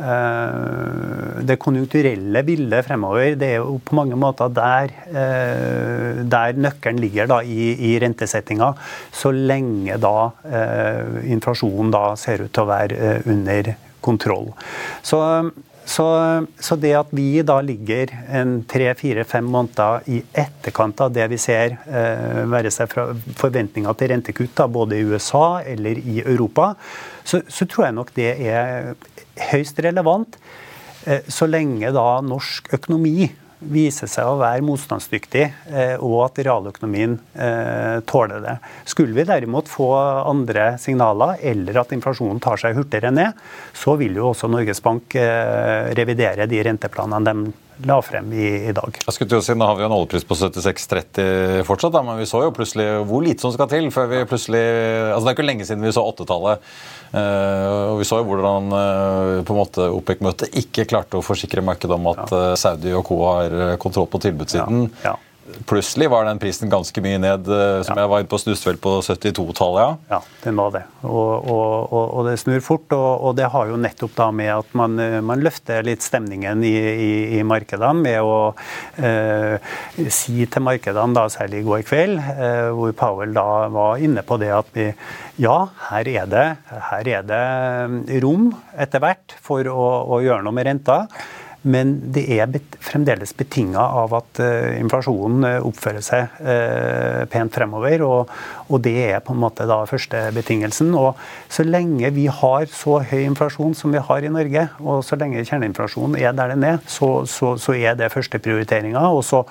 eh, 0.00 1.42
det 1.50 1.58
konjunkturelle 1.60 2.44
bildet 2.46 2.88
fremover, 2.88 3.36
det 3.40 3.52
er 3.52 3.60
jo 3.60 3.76
på 3.84 3.98
mange 3.98 4.16
måter 4.20 4.52
der, 4.56 4.96
eh, 5.10 6.24
der 6.24 6.56
nøkkelen 6.56 7.02
ligger 7.04 7.28
da 7.34 7.42
i, 7.44 7.74
i 7.90 7.92
rentesettinga. 8.00 8.72
Så 9.12 9.34
lenge 9.36 10.00
da 10.00 10.16
eh, 10.48 11.22
inflasjonen 11.36 11.92
da 11.92 12.10
ser 12.20 12.46
ut 12.46 12.52
til 12.54 12.64
å 12.64 12.72
være 12.72 13.14
under 13.28 13.74
kontroll. 14.04 14.50
Så, 15.02 15.20
så, 15.84 16.06
så, 16.60 16.76
det 16.78 16.92
at 16.98 17.12
vi 17.16 17.42
da 17.46 17.58
ligger 17.64 18.12
en 18.28 18.60
tre-fire-fem 18.70 19.46
måneder 19.50 20.06
i 20.12 20.20
etterkant 20.38 21.00
av 21.02 21.12
det 21.16 21.26
vi 21.32 21.38
ser 21.40 21.76
eh, 21.88 22.42
være 22.50 22.72
seg 22.74 22.90
fra 22.92 23.08
forventninger 23.40 23.98
til 23.98 24.12
rentekutt, 24.14 24.54
da, 24.60 24.68
både 24.70 25.00
i 25.00 25.06
USA 25.08 25.60
eller 25.66 25.98
i 25.98 26.20
Europa, 26.22 26.74
så, 27.24 27.42
så 27.48 27.66
tror 27.66 27.88
jeg 27.88 27.98
nok 27.98 28.14
det 28.16 28.32
er 28.38 28.92
høyst 29.50 29.80
relevant. 29.82 30.38
Eh, 31.08 31.26
så 31.32 31.48
lenge 31.48 31.92
da 31.96 32.06
norsk 32.24 32.74
økonomi 32.76 33.30
viser 33.60 34.08
seg 34.08 34.28
å 34.28 34.38
være 34.40 34.64
motstandsdyktig, 34.64 35.44
eh, 35.68 35.94
og 36.00 36.24
at 36.26 36.40
realøkonomien 36.46 37.16
eh, 37.34 38.00
tåler 38.08 38.44
det. 38.44 38.56
Skulle 38.88 39.16
vi 39.16 39.26
derimot 39.28 39.68
få 39.68 39.90
andre 40.30 40.72
signaler, 40.80 41.36
eller 41.52 41.82
at 41.82 41.92
inflasjonen 41.96 42.40
tar 42.42 42.60
seg 42.60 42.78
hurtigere 42.78 43.12
ned, 43.14 43.40
så 43.76 43.96
vil 44.00 44.16
jo 44.16 44.30
også 44.30 44.50
Norges 44.50 44.80
Bank 44.84 45.16
eh, 45.18 45.90
revidere 45.98 46.48
de 46.50 46.62
renteplanene 46.70 47.26
de 47.28 47.52
la 47.86 47.96
frem 48.04 48.32
i, 48.32 48.46
i 48.68 48.72
dag. 48.76 48.98
Jeg 49.04 49.14
skulle 49.14 49.30
til 49.32 49.40
å 49.40 49.44
si, 49.44 49.56
Nå 49.58 49.68
har 49.68 49.78
vi 49.78 49.84
jo 49.84 49.88
en 49.88 49.96
oljepris 49.96 50.26
på 50.28 50.36
76,30 50.38 51.64
fortsatt, 51.68 51.94
da, 51.94 52.02
men 52.06 52.20
vi 52.20 52.28
så 52.28 52.42
jo 52.44 52.52
plutselig 52.56 52.88
hvor 53.08 53.24
lite 53.24 53.44
som 53.44 53.54
skal 53.54 53.70
til 53.70 53.88
før 53.94 54.10
vi 54.10 54.22
plutselig 54.28 54.62
altså 55.14 55.22
Det 55.24 55.32
er 55.32 55.38
ikke 55.38 55.48
lenge 55.48 55.68
siden 55.68 55.86
vi 55.86 55.94
så 55.96 56.04
8-tallet. 56.12 56.68
Uh, 57.10 57.90
og 57.90 57.96
Vi 58.00 58.06
så 58.06 58.20
jo 58.20 58.28
hvordan 58.28 58.70
uh, 58.70 59.40
på 59.46 59.54
en 59.54 59.60
måte 59.60 59.88
OPEC-møtet 59.96 60.60
ikke 60.60 60.86
klarte 60.90 61.18
å 61.18 61.24
forsikre 61.24 61.64
markedet 61.64 61.96
om 61.96 62.12
at 62.12 62.26
uh, 62.30 62.52
Saudi 62.60 62.94
og 62.94 63.04
co. 63.08 63.18
har 63.26 63.56
kontroll 63.82 64.08
på 64.10 64.22
tilbudssiden. 64.22 64.86
Ja. 65.02 65.14
Ja. 65.14 65.18
Plutselig 65.68 66.08
var 66.10 66.26
den 66.26 66.40
prisen 66.42 66.70
ganske 66.72 67.02
mye 67.04 67.18
ned, 67.22 67.48
eh, 67.48 67.80
som 67.86 67.94
ja. 67.94 68.04
jeg 68.04 68.10
var 68.12 68.22
inne 68.22 68.30
på 68.30 68.40
snusset 68.40 68.80
på 68.82 68.96
72-tallet. 69.06 69.80
Ja. 69.80 70.16
ja, 70.16 70.20
den 70.44 70.58
var 70.60 70.74
det. 70.74 70.82
Og, 71.02 71.30
og, 71.38 71.92
og, 71.92 72.04
og 72.04 72.28
det 72.28 72.36
snur 72.42 72.62
fort. 72.64 72.92
Og, 72.96 73.34
det 73.38 73.50
har 73.52 73.70
jo 73.70 73.78
nettopp 73.80 74.16
da 74.18 74.28
med 74.34 74.52
at 74.54 74.76
man, 74.78 74.98
eh, 75.02 75.18
man 75.24 75.42
løfter 75.44 75.86
litt 75.86 76.04
stemningen 76.06 76.64
i, 76.66 76.74
i, 76.74 77.10
i 77.38 77.42
markedene 77.46 78.04
med 78.04 78.20
å 78.24 78.36
eh, 79.00 79.72
si 80.10 80.46
til 80.50 80.66
markedene, 80.66 81.16
da, 81.16 81.26
særlig 81.32 81.62
i 81.62 81.68
går 81.68 81.84
kveld, 81.88 82.20
eh, 82.34 82.70
hvor 82.76 82.94
Powell 82.98 83.34
da 83.36 83.48
var 83.72 84.02
inne 84.02 84.24
på 84.26 84.40
det 84.40 84.52
at 84.54 84.72
vi 84.76 84.90
ja, 85.40 85.70
her 85.88 86.08
er 86.10 86.26
det, 86.28 86.46
her 86.90 87.08
er 87.08 87.22
det 87.24 87.40
eh, 87.40 88.18
rom 88.24 88.50
etter 88.76 89.00
hvert 89.00 89.36
for 89.40 89.64
å, 89.70 89.86
å 90.16 90.20
gjøre 90.24 90.44
noe 90.44 90.56
med 90.56 90.68
renta. 90.68 91.04
Men 91.62 91.92
det 92.14 92.22
er 92.32 92.48
fremdeles 92.80 93.34
betinga 93.36 93.82
av 94.00 94.14
at 94.16 94.40
uh, 94.40 94.70
inflasjonen 94.80 95.44
uh, 95.44 95.66
oppfører 95.68 96.04
seg 96.04 96.40
uh, 96.40 97.26
pent 97.28 97.52
fremover. 97.52 98.04
Og, 98.06 98.78
det 98.80 98.94
er 99.10 99.20
på 99.24 99.34
en 99.34 99.42
måte 99.42 99.66
da 99.68 99.82
første 99.88 100.22
betingelsen. 100.32 100.94
Og 100.96 101.18
så 101.52 101.66
lenge 101.66 102.08
vi 102.16 102.26
har 102.32 102.68
så 102.72 103.00
høy 103.04 103.26
inflasjon 103.26 103.76
som 103.76 103.92
vi 103.92 104.00
har 104.00 104.24
i 104.24 104.32
Norge, 104.32 104.68
og 104.80 105.02
så 105.04 105.18
lenge 105.20 105.44
kjerneinflasjonen 105.44 106.16
er 106.20 106.36
der 106.36 106.54
den 106.54 106.64
er, 106.64 106.78
så, 106.88 107.26
så, 107.28 107.56
så 107.60 107.74
er 107.76 107.98
det 107.98 108.12
førsteprioriteringa. 108.14 109.02
Og 109.12 109.24
så, 109.26 109.42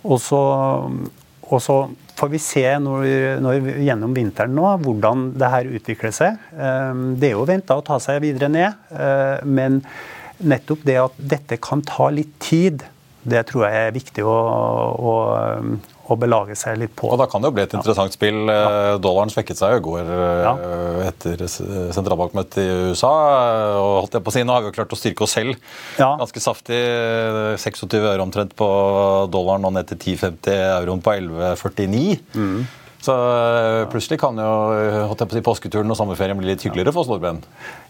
og 0.00 0.22
så, 0.22 0.40
og 1.50 1.60
så 1.60 1.76
får 2.16 2.30
vi 2.32 2.40
se 2.40 2.64
når, 2.80 3.04
når, 3.44 3.68
gjennom 3.84 4.14
vinteren 4.16 4.56
nå 4.56 4.64
hvordan 4.84 5.28
det 5.40 5.52
her 5.52 5.68
utvikler 5.76 6.14
seg. 6.14 6.40
Det 7.20 7.30
er 7.30 7.36
jo 7.36 7.44
venta 7.48 7.76
å 7.76 7.84
ta 7.84 7.96
seg 8.00 8.20
videre 8.24 8.50
ned, 8.52 8.90
men 9.48 9.80
nettopp 10.40 10.86
det 10.88 10.98
at 11.02 11.20
dette 11.36 11.60
kan 11.62 11.84
ta 11.86 12.10
litt 12.14 12.32
tid 12.42 12.84
Det 13.20 13.42
tror 13.50 13.66
jeg 13.66 13.86
er 13.86 13.92
viktig 13.92 14.24
å, 14.24 14.34
å, 14.96 15.14
å 16.08 16.16
belage 16.16 16.54
seg 16.56 16.78
litt 16.80 16.94
på. 16.96 17.10
Og 17.12 17.18
Da 17.20 17.26
kan 17.28 17.42
det 17.42 17.50
jo 17.50 17.56
bli 17.58 17.64
et 17.66 17.74
interessant 17.76 18.14
spill. 18.16 18.48
Dollaren 19.04 19.32
svekket 19.32 19.60
seg 19.60 19.76
i 19.76 19.82
går 19.84 20.08
ja. 20.08 20.54
etter 21.04 21.44
sentralbankmøtet 21.44 22.62
i 22.62 22.66
USA. 22.88 23.12
og 23.76 23.92
holdt 23.98 24.16
jeg 24.16 24.24
på 24.24 24.32
å 24.32 24.36
si, 24.38 24.44
Nå 24.48 24.56
har 24.56 24.64
vi 24.64 24.72
jo 24.72 24.76
klart 24.78 24.96
å 24.96 24.98
styrke 24.98 25.26
oss 25.26 25.36
selv 25.36 25.52
ja. 26.00 26.14
ganske 26.22 26.40
saftig. 26.40 26.80
26 27.60 28.00
øre 28.00 28.24
omtrent 28.24 28.56
på 28.56 28.70
dollaren 29.28 29.68
og 29.68 29.76
ned 29.76 29.92
til 29.92 30.00
10,50 30.16 30.56
euroen 30.80 31.04
på 31.04 31.18
11,49. 31.20 32.16
Mm. 32.32 32.60
Så 33.00 33.14
eh, 33.16 33.86
plutselig 33.88 34.20
kan 34.20 34.36
jo 34.36 34.48
å 35.08 35.14
si, 35.16 35.40
påsketuren 35.44 35.88
og 35.92 35.96
sommerferien 35.96 36.36
bli 36.36 36.50
litt 36.52 36.64
hyggeligere 36.66 36.92
for 36.92 37.04
oss 37.04 37.08
nordmenn? 37.08 37.40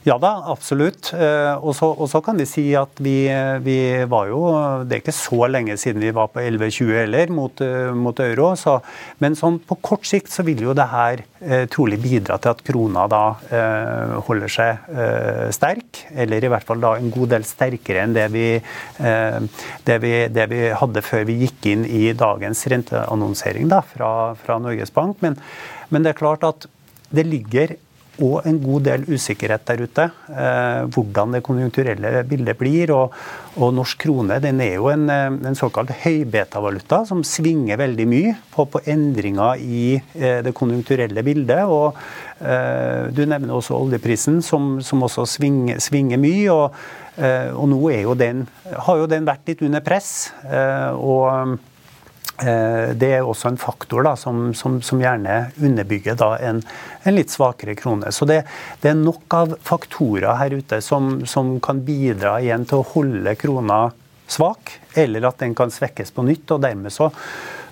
Ja 0.07 0.17
da, 0.23 0.31
absolutt. 0.49 1.11
Eh, 1.13 1.59
og 1.61 1.75
så 2.09 2.21
kan 2.25 2.39
vi 2.39 2.47
si 2.49 2.65
at 2.79 3.03
vi, 3.03 3.27
vi, 3.65 3.79
var 4.09 4.31
jo 4.31 4.41
Det 4.89 4.97
er 4.97 5.03
ikke 5.03 5.13
så 5.13 5.49
lenge 5.51 5.77
siden 5.81 6.01
vi 6.01 6.13
var 6.17 6.31
på 6.33 6.41
11,20 6.41 6.95
heller 7.03 7.33
mot, 7.35 7.61
eh, 7.65 7.91
mot 7.93 8.23
euro. 8.23 8.53
Så, 8.57 8.79
men 9.21 9.37
sånn 9.37 9.59
på 9.67 9.81
kort 9.83 10.07
sikt 10.09 10.31
så 10.33 10.47
vil 10.47 10.63
jo 10.63 10.77
det 10.79 10.87
her 10.93 11.25
eh, 11.43 11.67
trolig 11.73 11.99
bidra 12.01 12.39
til 12.39 12.55
at 12.55 12.63
krona 12.65 13.09
da 13.11 13.25
eh, 13.51 14.15
holder 14.31 14.55
seg 14.55 14.95
eh, 14.95 15.51
sterk. 15.59 16.05
Eller 16.15 16.47
i 16.47 16.53
hvert 16.55 16.71
fall 16.71 16.81
da 16.87 16.95
en 16.97 17.11
god 17.13 17.35
del 17.35 17.49
sterkere 17.49 18.07
enn 18.07 18.15
det 18.17 18.29
vi, 18.31 18.47
det 19.01 19.97
vi, 20.03 20.15
det 20.33 20.47
vi 20.51 20.63
hadde 20.77 21.03
før 21.05 21.27
vi 21.29 21.41
gikk 21.43 21.67
inn 21.75 21.85
i 21.85 22.13
dagens 22.17 22.63
renteannonsering 22.71 23.69
da, 23.71 23.83
fra, 23.85 24.11
fra 24.39 24.61
Norges 24.63 24.95
Bank. 24.95 25.00
Men, 25.25 25.39
men 25.91 26.05
det 26.05 26.15
er 26.15 26.21
klart 26.21 26.47
at 26.47 26.69
det 27.11 27.27
ligger 27.27 27.75
og 28.21 28.47
en 28.49 28.59
god 28.61 28.85
del 28.85 29.05
usikkerhet 29.09 29.65
der 29.69 29.83
ute. 29.87 30.07
Eh, 30.29 30.83
hvordan 30.93 31.35
det 31.35 31.43
konjunkturelle 31.47 32.25
bildet 32.29 32.59
blir. 32.59 32.93
Og, 32.95 33.15
og 33.57 33.75
norsk 33.77 34.01
krone 34.05 34.41
den 34.43 34.61
er 34.65 34.77
jo 34.77 34.91
en, 34.93 35.07
eh, 35.13 35.29
en 35.51 35.59
såkalt 35.59 35.93
høybeta-valuta 36.03 37.03
som 37.09 37.25
svinger 37.27 37.81
veldig 37.81 38.09
mye 38.11 38.35
på, 38.53 38.67
på 38.73 38.83
endringer 38.93 39.63
i 39.65 39.85
eh, 39.97 40.41
det 40.45 40.55
konjunkturelle 40.57 41.25
bildet. 41.27 41.65
og 41.65 41.97
eh, 42.41 43.09
Du 43.15 43.25
nevner 43.25 43.57
også 43.57 43.79
oljeprisen, 43.79 44.43
som, 44.45 44.79
som 44.85 45.07
også 45.07 45.27
svinger, 45.39 45.81
svinger 45.83 46.21
mye. 46.21 46.47
og, 46.53 46.77
eh, 47.17 47.49
og 47.55 47.73
nå 47.73 47.81
jo 48.01 48.15
den, 48.19 48.47
har 48.87 49.01
jo 49.01 49.09
den 49.11 49.27
vært 49.29 49.49
litt 49.49 49.65
under 49.65 49.85
press. 49.85 50.31
Eh, 50.45 50.91
og 50.93 51.59
det 52.41 53.09
er 53.13 53.27
også 53.27 53.51
en 53.51 53.59
faktor 53.61 54.05
da, 54.07 54.15
som, 54.17 54.51
som, 54.57 54.79
som, 54.85 55.01
gjerne 55.03 55.51
underbygger 55.61 56.17
da, 56.17 56.31
en, 56.41 56.63
en, 57.03 57.17
litt 57.17 57.33
svakere 57.33 57.75
krone. 57.79 58.13
Så 58.17 58.25
det, 58.29 58.43
det, 58.81 58.93
er 58.93 58.99
nok 58.99 59.37
av 59.37 59.57
faktorer 59.67 60.39
her 60.41 60.57
ute 60.57 60.81
som, 60.85 61.19
som, 61.29 61.59
kan 61.61 61.83
bidra 61.85 62.39
igjen 62.41 62.65
til 62.69 62.81
å 62.81 62.89
holde 62.95 63.35
krona 63.41 63.83
svak, 64.31 64.77
eller 64.99 65.27
at 65.29 65.43
den 65.43 65.57
kan 65.59 65.73
svekkes 65.75 66.15
på 66.17 66.25
nytt. 66.25 66.47
og 66.55 66.63
dermed 66.65 66.95
så, 66.95 67.11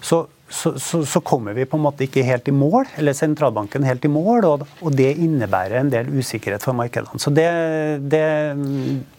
så 0.01 0.27
så, 0.51 0.79
så, 0.81 1.03
så, 1.05 1.21
kommer 1.21 1.53
vi 1.53 1.67
på 1.69 1.77
en 1.77 1.83
måte 1.85 2.07
ikke 2.07 2.23
helt 2.25 2.47
i 2.49 2.55
mål, 2.57 2.87
eller 2.97 3.13
sentralbanken 3.17 3.85
helt 3.85 4.05
i 4.05 4.11
mål, 4.11 4.47
og, 4.49 4.65
og 4.81 4.95
det 4.97 5.11
innebærer 5.21 5.83
en 5.83 5.91
del 5.93 6.09
usikkerhet 6.09 6.65
for 6.65 6.77
markedene. 6.77 7.21
Så 7.21 7.33
det, 7.35 7.49
det 8.09 8.23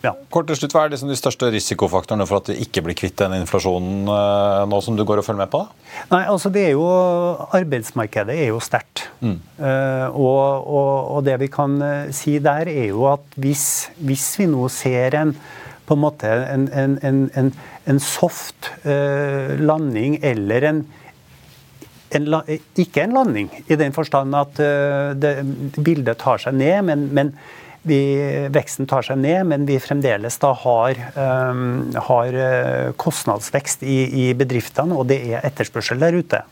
ja. 0.05 0.15
Kort 0.33 0.49
til 0.49 0.57
slutt, 0.57 0.73
Hva 0.73 0.87
er 0.87 0.95
liksom 0.95 1.11
de 1.11 1.19
største 1.19 1.51
risikofaktorene 1.53 2.25
for 2.29 2.41
at 2.41 2.49
vi 2.49 2.57
ikke 2.65 2.83
blir 2.87 2.97
kvitt 2.97 3.19
den 3.21 3.37
inflasjonen 3.37 4.09
uh, 4.09 4.65
nå 4.69 4.81
som 4.85 4.97
du 4.97 5.05
går 5.05 5.21
og 5.21 5.27
følger 5.27 5.43
med 5.43 5.53
på? 5.53 5.63
Nei, 6.09 6.23
altså 6.25 6.49
det 6.53 6.65
er 6.71 6.73
jo, 6.73 6.89
Arbeidsmarkedet 7.59 8.33
er 8.47 8.49
jo 8.49 8.61
sterkt. 8.63 9.05
Mm. 9.21 9.37
Uh, 9.61 10.07
og, 10.09 10.43
og, 10.65 10.93
og, 11.17 11.23
det 11.29 11.37
vi 11.43 11.53
kan 11.53 11.77
uh, 11.83 12.13
si 12.15 12.39
der, 12.41 12.71
er 12.73 12.89
jo 12.89 13.05
at 13.11 13.37
hvis, 13.37 13.65
hvis 14.01 14.31
vi 14.41 14.49
nå 14.49 14.65
ser 14.73 15.21
en 15.21 15.37
på 15.89 15.95
en 15.97 16.03
måte 16.03 16.29
en, 16.29 16.67
en, 16.69 16.91
en, 17.01 17.47
en 17.89 17.99
soft 18.03 18.67
landing 18.85 20.19
eller 20.21 20.67
en 20.69 20.81
en, 22.17 22.27
ikke 22.79 23.03
en 23.05 23.15
landing, 23.17 23.49
i 23.67 23.77
den 23.79 23.95
forstand 23.95 24.35
at 24.37 24.61
uh, 24.61 25.15
det, 25.17 25.33
bildet 25.77 26.21
tar 26.21 26.41
seg 26.41 26.57
ned, 26.57 26.83
men, 26.89 27.07
men 27.15 27.33
vi, 27.87 27.99
veksten 28.51 28.89
tar 28.89 29.05
seg 29.07 29.19
ned, 29.21 29.45
men 29.49 29.65
vi 29.69 29.79
fremdeles 29.81 30.39
da 30.41 30.53
har, 30.65 30.99
um, 31.15 31.89
har 32.09 32.39
uh, 32.39 32.93
kostnadsvekst 32.99 33.85
i, 33.87 33.99
i, 34.25 34.29
bedriftene, 34.37 34.97
og 34.97 35.09
det 35.11 35.21
er 35.29 35.45
etterspørsel 35.47 36.01
der 36.01 36.17
ute. 36.19 36.43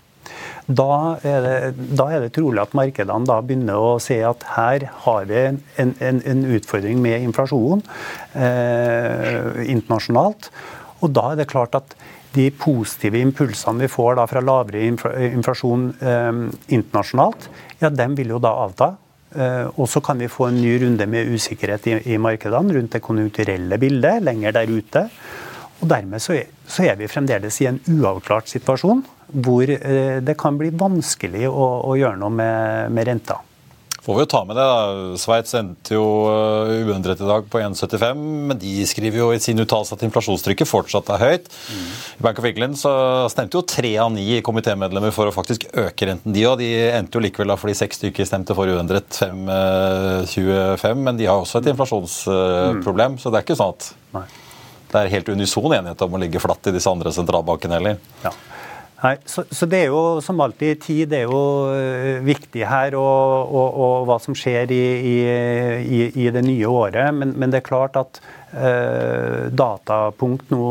Da 0.67 1.15
er, 1.23 1.45
det, 1.45 1.85
da 1.95 2.09
er 2.11 2.25
det 2.25 2.33
trolig 2.35 2.59
at 2.59 2.73
markedene 2.75 3.27
da 3.27 3.37
begynner 3.39 3.79
å 3.79 3.91
se 4.03 4.17
at 4.27 4.43
her 4.57 4.89
har 5.05 5.29
vi 5.29 5.43
en, 5.53 5.61
en, 5.79 6.19
en 6.19 6.41
utfordring 6.57 6.99
med 6.99 7.23
inflasjon 7.23 7.83
eh, 8.35 9.63
internasjonalt. 9.71 10.49
Og 10.99 11.13
da 11.15 11.29
er 11.31 11.39
det 11.39 11.47
klart 11.53 11.77
at 11.79 11.95
de 12.37 12.47
positive 12.53 13.19
impulsene 13.19 13.83
vi 13.85 13.91
får 13.91 14.21
fra 14.29 14.43
lavere 14.43 14.85
inflasjon 14.85 15.89
eh, 15.99 16.31
internasjonalt, 16.77 17.49
ja, 17.81 17.89
dem 17.89 18.15
vil 18.17 18.35
jo 18.35 18.41
da 18.43 18.53
avta. 18.63 18.93
Eh, 19.35 19.65
og 19.75 19.89
så 19.91 20.01
kan 20.01 20.21
vi 20.21 20.29
få 20.31 20.47
en 20.47 20.61
ny 20.61 20.77
runde 20.85 21.09
med 21.09 21.33
usikkerhet 21.33 21.89
i, 21.91 21.97
i 22.13 22.21
markedene 22.21 22.77
rundt 22.77 22.95
det 22.95 23.03
konjunkturelle 23.03 23.79
bildet 23.81 24.23
lenger 24.23 24.55
der 24.55 24.71
ute. 24.71 25.07
Og 25.81 25.89
dermed 25.91 26.23
så 26.23 26.37
er, 26.39 26.47
så 26.65 26.87
er 26.87 26.95
vi 26.99 27.09
fremdeles 27.11 27.61
i 27.61 27.69
en 27.69 27.81
uavklart 27.97 28.49
situasjon 28.49 29.03
hvor 29.43 29.67
eh, 29.67 30.23
det 30.23 30.37
kan 30.39 30.55
bli 30.59 30.71
vanskelig 30.71 31.49
å, 31.49 31.67
å 31.89 31.97
gjøre 31.99 32.21
noe 32.21 32.33
med, 32.33 32.95
med 32.95 33.09
renta 33.11 33.41
får 34.07 34.15
vi 34.15 34.23
jo 34.23 34.29
ta 34.31 34.39
med 34.47 34.55
det. 34.55 34.63
da. 34.63 35.15
Sveits 35.19 35.55
endte 35.57 35.97
jo 35.97 36.05
eh, 36.31 36.87
uendret 36.87 37.19
i 37.19 37.27
dag 37.27 37.49
på 37.51 37.59
1,75, 37.59 38.21
men 38.47 38.59
de 38.61 38.85
skriver 38.87 39.19
jo 39.19 39.27
i 39.35 39.41
sin 39.43 39.59
uttalelse 39.59 39.97
at 39.97 40.05
inflasjonstrykket 40.07 40.69
fortsatt 40.69 41.11
er 41.11 41.23
høyt. 41.25 41.49
Mm. 41.51 41.89
I 42.21 42.25
Bank 42.29 42.39
of 42.39 42.47
England 42.47 42.79
så 42.79 42.93
stemte 43.33 43.59
jo 43.59 43.65
tre 43.67 43.91
av 43.99 44.13
ni 44.15 44.39
komitémedlemmer 44.45 45.11
for 45.15 45.27
å 45.27 45.35
faktisk 45.35 45.67
øke 45.73 46.07
renten, 46.07 46.35
de 46.35 46.47
òg. 46.47 46.63
De 46.63 46.71
endte 46.87 47.19
jo 47.19 47.23
likevel 47.25 47.51
da 47.51 47.59
fordi 47.59 47.75
seks 47.81 47.99
stykker 47.99 48.29
stemte 48.29 48.55
for 48.55 48.71
uendret 48.71 49.11
5,25, 49.11 50.47
eh, 50.47 50.99
men 51.03 51.19
de 51.19 51.27
har 51.27 51.43
også 51.43 51.59
et 51.59 51.71
inflasjonsproblem, 51.73 53.17
mm. 53.17 53.23
så 53.23 53.33
det 53.33 53.41
er 53.41 53.49
ikke 53.49 53.59
sånn 53.59 53.75
at 53.75 53.89
Nei. 54.15 54.27
det 54.93 55.01
er 55.01 55.15
helt 55.17 55.33
unison 55.35 55.67
enighet 55.67 56.07
om 56.07 56.15
å 56.15 56.23
ligge 56.23 56.43
flatt 56.43 56.71
i 56.71 56.77
disse 56.79 56.95
andre 56.95 57.11
sentralbankene 57.15 57.81
heller. 57.81 57.99
Ja. 58.23 58.31
Nei, 58.97 59.13
så, 59.29 59.43
så, 59.53 59.67
det 59.69 59.83
er 59.83 59.91
jo 59.91 60.17
som 60.25 60.39
alltid 60.41 60.79
tid 60.81 61.11
er 61.13 61.27
jo 61.27 61.39
eh, 61.69 62.17
viktig 62.25 62.63
her, 62.65 62.95
og, 62.97 63.51
og, 63.53 63.75
og 63.85 64.07
hva 64.09 64.17
som 64.23 64.33
skjer 64.37 64.73
i, 64.73 64.81
i, 64.97 65.99
i, 66.07 66.25
det 66.33 66.41
nye 66.47 66.71
året. 66.71 67.13
Men, 67.13 67.35
men 67.37 67.53
det 67.53 67.61
er 67.61 67.67
klart 67.67 67.99
at 67.99 68.17
eh, 68.57 69.53
datapunkt 69.53 70.49
nå, 70.49 70.63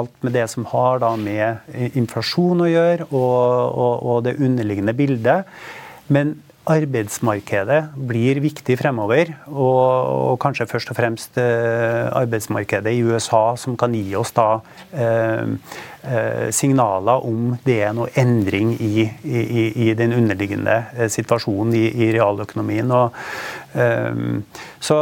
alt 0.00 0.16
med 0.24 0.32
det 0.38 0.46
som 0.54 0.64
har 0.72 1.04
da 1.04 1.12
med 1.20 1.60
inflasjon 1.92 2.64
å 2.64 2.70
gjøre, 2.72 3.10
og, 3.12 4.00
og 4.00 4.24
det 4.24 4.38
underliggende 4.40 4.96
bildet. 4.96 5.52
Men 6.08 6.38
arbeidsmarkedet 6.70 7.80
blir 8.08 8.40
viktig 8.42 8.76
fremover. 8.80 9.30
Og, 9.50 10.36
kanskje 10.42 10.66
først 10.68 10.92
og 10.92 10.98
fremst 10.98 11.38
eh, 11.40 12.08
arbeidsmarkedet 12.08 12.94
i 12.94 13.02
USA, 13.04 13.54
som 13.60 13.76
kan 13.80 13.94
gi 13.96 14.14
oss 14.18 14.32
da 14.36 14.48
eh, 14.92 15.54
eh, 16.02 16.46
signaler 16.54 17.26
om 17.28 17.54
det 17.66 17.78
er 17.86 17.94
noe 17.96 18.12
endring 18.20 18.74
i, 18.78 19.04
i, 19.24 19.66
i 19.88 19.90
den 19.98 20.16
underliggende 20.16 21.08
situasjonen 21.12 21.76
i, 21.78 21.84
i 22.06 22.12
realøkonomien. 22.16 22.94
Og, 22.94 23.20
så 23.74 24.96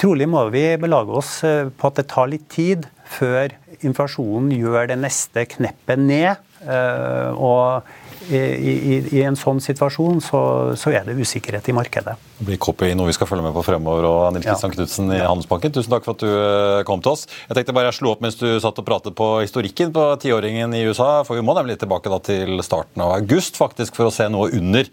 trolig 0.00 0.24
må 0.32 0.46
vi 0.48 0.62
belage 0.80 1.18
oss 1.18 1.32
på 1.44 1.90
at 1.90 1.98
det 1.98 2.06
tar 2.08 2.30
litt 2.32 2.46
tid 2.48 2.86
før 3.12 3.52
inflasjonen 3.84 4.54
gjør 4.56 4.88
det 4.88 4.96
neste 5.02 5.44
kneppet 5.52 6.00
ned. 6.00 6.40
Og 6.64 7.84
i, 8.30 8.38
i, 8.38 8.94
i, 9.12 9.20
en 9.24 9.36
sånn 9.36 9.60
situasjon 9.60 10.20
så, 10.24 10.40
så, 10.80 10.92
er 10.94 11.04
det 11.06 11.16
usikkerhet 11.18 11.66
i 11.68 11.74
markedet. 11.76 12.14
Det 12.38 12.46
blir 12.48 12.60
copy 12.62 12.90
noe 12.96 13.10
vi 13.10 13.16
skal 13.16 13.28
følge 13.28 13.44
med 13.44 13.54
på 13.56 13.64
fremover. 13.66 14.06
og 14.08 14.22
Nils 14.34 14.46
Kristian 14.46 14.72
ja. 14.72 14.76
Knutsen 14.78 15.12
i 15.12 15.20
Handelsbanken, 15.20 15.74
tusen 15.74 15.92
takk 15.92 16.06
for 16.06 16.16
at 16.16 16.24
du 16.24 16.30
eh, 16.30 16.80
kom 16.88 17.02
til 17.04 17.14
oss. 17.14 17.26
Jeg 17.48 17.58
tenkte 17.58 17.76
bare 17.76 17.90
jeg 17.90 17.98
slo 17.98 18.14
opp 18.14 18.24
mens 18.24 18.38
du 18.40 18.46
satt 18.62 18.80
og 18.80 18.88
pratet 18.88 19.16
på 19.18 19.28
historikken 19.42 19.92
på 19.94 20.06
tiåringen 20.24 20.76
i 20.76 20.84
USA. 20.88 21.10
For 21.28 21.38
vi 21.38 21.44
må 21.44 21.56
nemlig 21.58 21.78
tilbake 21.82 22.12
da 22.12 22.20
til 22.24 22.64
starten 22.66 23.04
av 23.04 23.16
august 23.18 23.60
faktisk 23.60 23.98
for 23.98 24.08
å 24.08 24.14
se 24.14 24.28
noe 24.32 24.52
under 24.56 24.88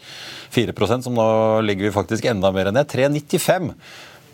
4% 0.52 1.08
som 1.08 1.16
nå 1.16 1.28
ligger 1.68 1.88
vi 1.88 1.96
faktisk 1.96 2.28
enda 2.32 2.52
mer 2.56 2.72
enn 2.72 2.82
det. 2.82 2.90
3,95 2.92 3.72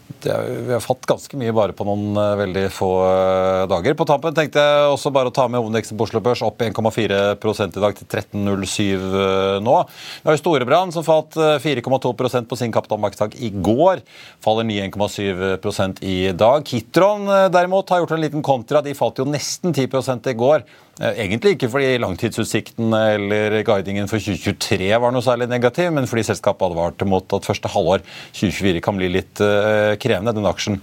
vi 0.08 0.74
har 0.74 0.82
fått 0.82 1.06
ganske 1.08 1.38
mye 1.40 1.54
bare 1.56 1.76
på 1.78 1.86
noen 1.88 2.18
uh, 2.18 2.36
veldig 2.40 2.66
få 2.74 2.90
uh, 3.04 3.66
dager. 3.70 3.96
På 3.98 4.08
tampen 4.08 4.36
tenkte 4.36 4.64
jeg 4.64 4.88
også 4.92 5.12
bare 5.14 5.32
å 5.32 5.36
ta 5.36 5.46
med 5.52 5.62
hovedindeksen 5.62 6.00
på 6.00 6.08
Oslo 6.08 6.22
Børs 6.24 6.42
opp 6.46 6.64
1,4% 6.64 7.78
i 7.78 7.84
dag 7.84 8.00
til 8.00 8.10
13,07 8.10 9.06
uh, 9.14 9.58
nå. 9.64 9.76
Vi 10.24 10.30
har 10.30 10.38
jo 10.38 10.42
Storebrand 10.42 10.96
som 10.96 11.06
falt 11.06 11.38
4,2% 11.38 12.50
på 12.50 12.60
sin 12.60 12.74
kapitalmarkedsdag 12.76 13.38
i 13.44 13.52
går. 13.54 14.04
Faller 14.44 14.68
9,7% 14.72 16.04
i 16.08 16.18
dag. 16.38 16.66
Kitron 16.68 17.28
derimot 17.54 17.94
har 17.94 18.04
gjort 18.04 18.18
en 18.18 18.24
liten 18.24 18.46
kontra. 18.46 18.84
De 18.86 18.98
falt 18.98 19.22
jo 19.22 19.28
nesten 19.30 19.76
10% 19.76 20.32
i 20.32 20.38
går 20.38 20.68
Eh, 20.68 20.87
egentlig 20.98 21.56
ikke 21.56 21.70
fordi 21.70 21.98
langtidsutsiktene 22.02 23.02
eller 23.16 23.56
guidingen 23.68 24.10
for 24.10 24.22
2023 24.22 24.90
var 24.98 25.14
noe 25.14 25.26
særlig 25.26 25.48
negativ, 25.52 25.92
men 25.94 26.08
fordi 26.10 26.26
selskapet 26.32 26.66
advarte 26.72 27.06
mot 27.06 27.36
at 27.38 27.46
første 27.46 27.70
halvår 27.70 28.02
2024 28.34 28.82
kan 28.86 28.98
bli 28.98 29.10
litt 29.14 29.42
uh, 29.44 29.94
krevende. 30.02 30.34
Den 30.34 30.48
aksjen 30.50 30.80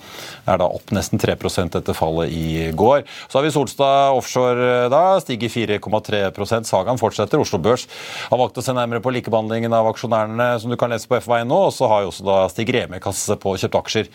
er 0.47 0.61
da 0.61 0.69
opp 0.71 0.93
nesten 0.95 1.19
3 1.23 1.35
etter 1.35 1.97
fallet 1.97 2.31
i 2.31 2.71
går. 2.77 3.03
Så 3.29 3.39
har 3.39 3.47
vi 3.47 3.53
Solstad 3.55 4.15
Offshore 4.15 4.87
da, 4.93 5.03
stiger 5.23 5.51
4,3% 5.51 6.71
Sagaen 6.71 7.01
fortsetter. 7.01 7.43
Oslo 7.43 7.59
Børs 7.63 7.89
har 8.31 8.41
valgt 8.41 8.61
å 8.61 8.65
se 8.65 8.75
nærmere 8.77 9.03
på 9.03 9.13
likebehandlingen 9.15 9.75
av 9.75 9.91
aksjonærene, 9.91 10.49
som 10.63 10.71
du 10.71 10.79
kan 10.81 10.93
lese 10.95 11.11
på 11.11 11.19
FVI 11.25 11.43
nå. 11.49 11.61
Og 11.69 11.75
så 11.75 11.91
har 11.91 12.05
jo 12.05 12.13
også 12.13 12.29
da 12.29 12.39
Stig 12.53 12.71
Reme 12.75 13.03
kastet 13.03 13.35
seg 13.35 13.43
på 13.43 13.57
kjøpt 13.59 13.81
aksjer 13.81 14.11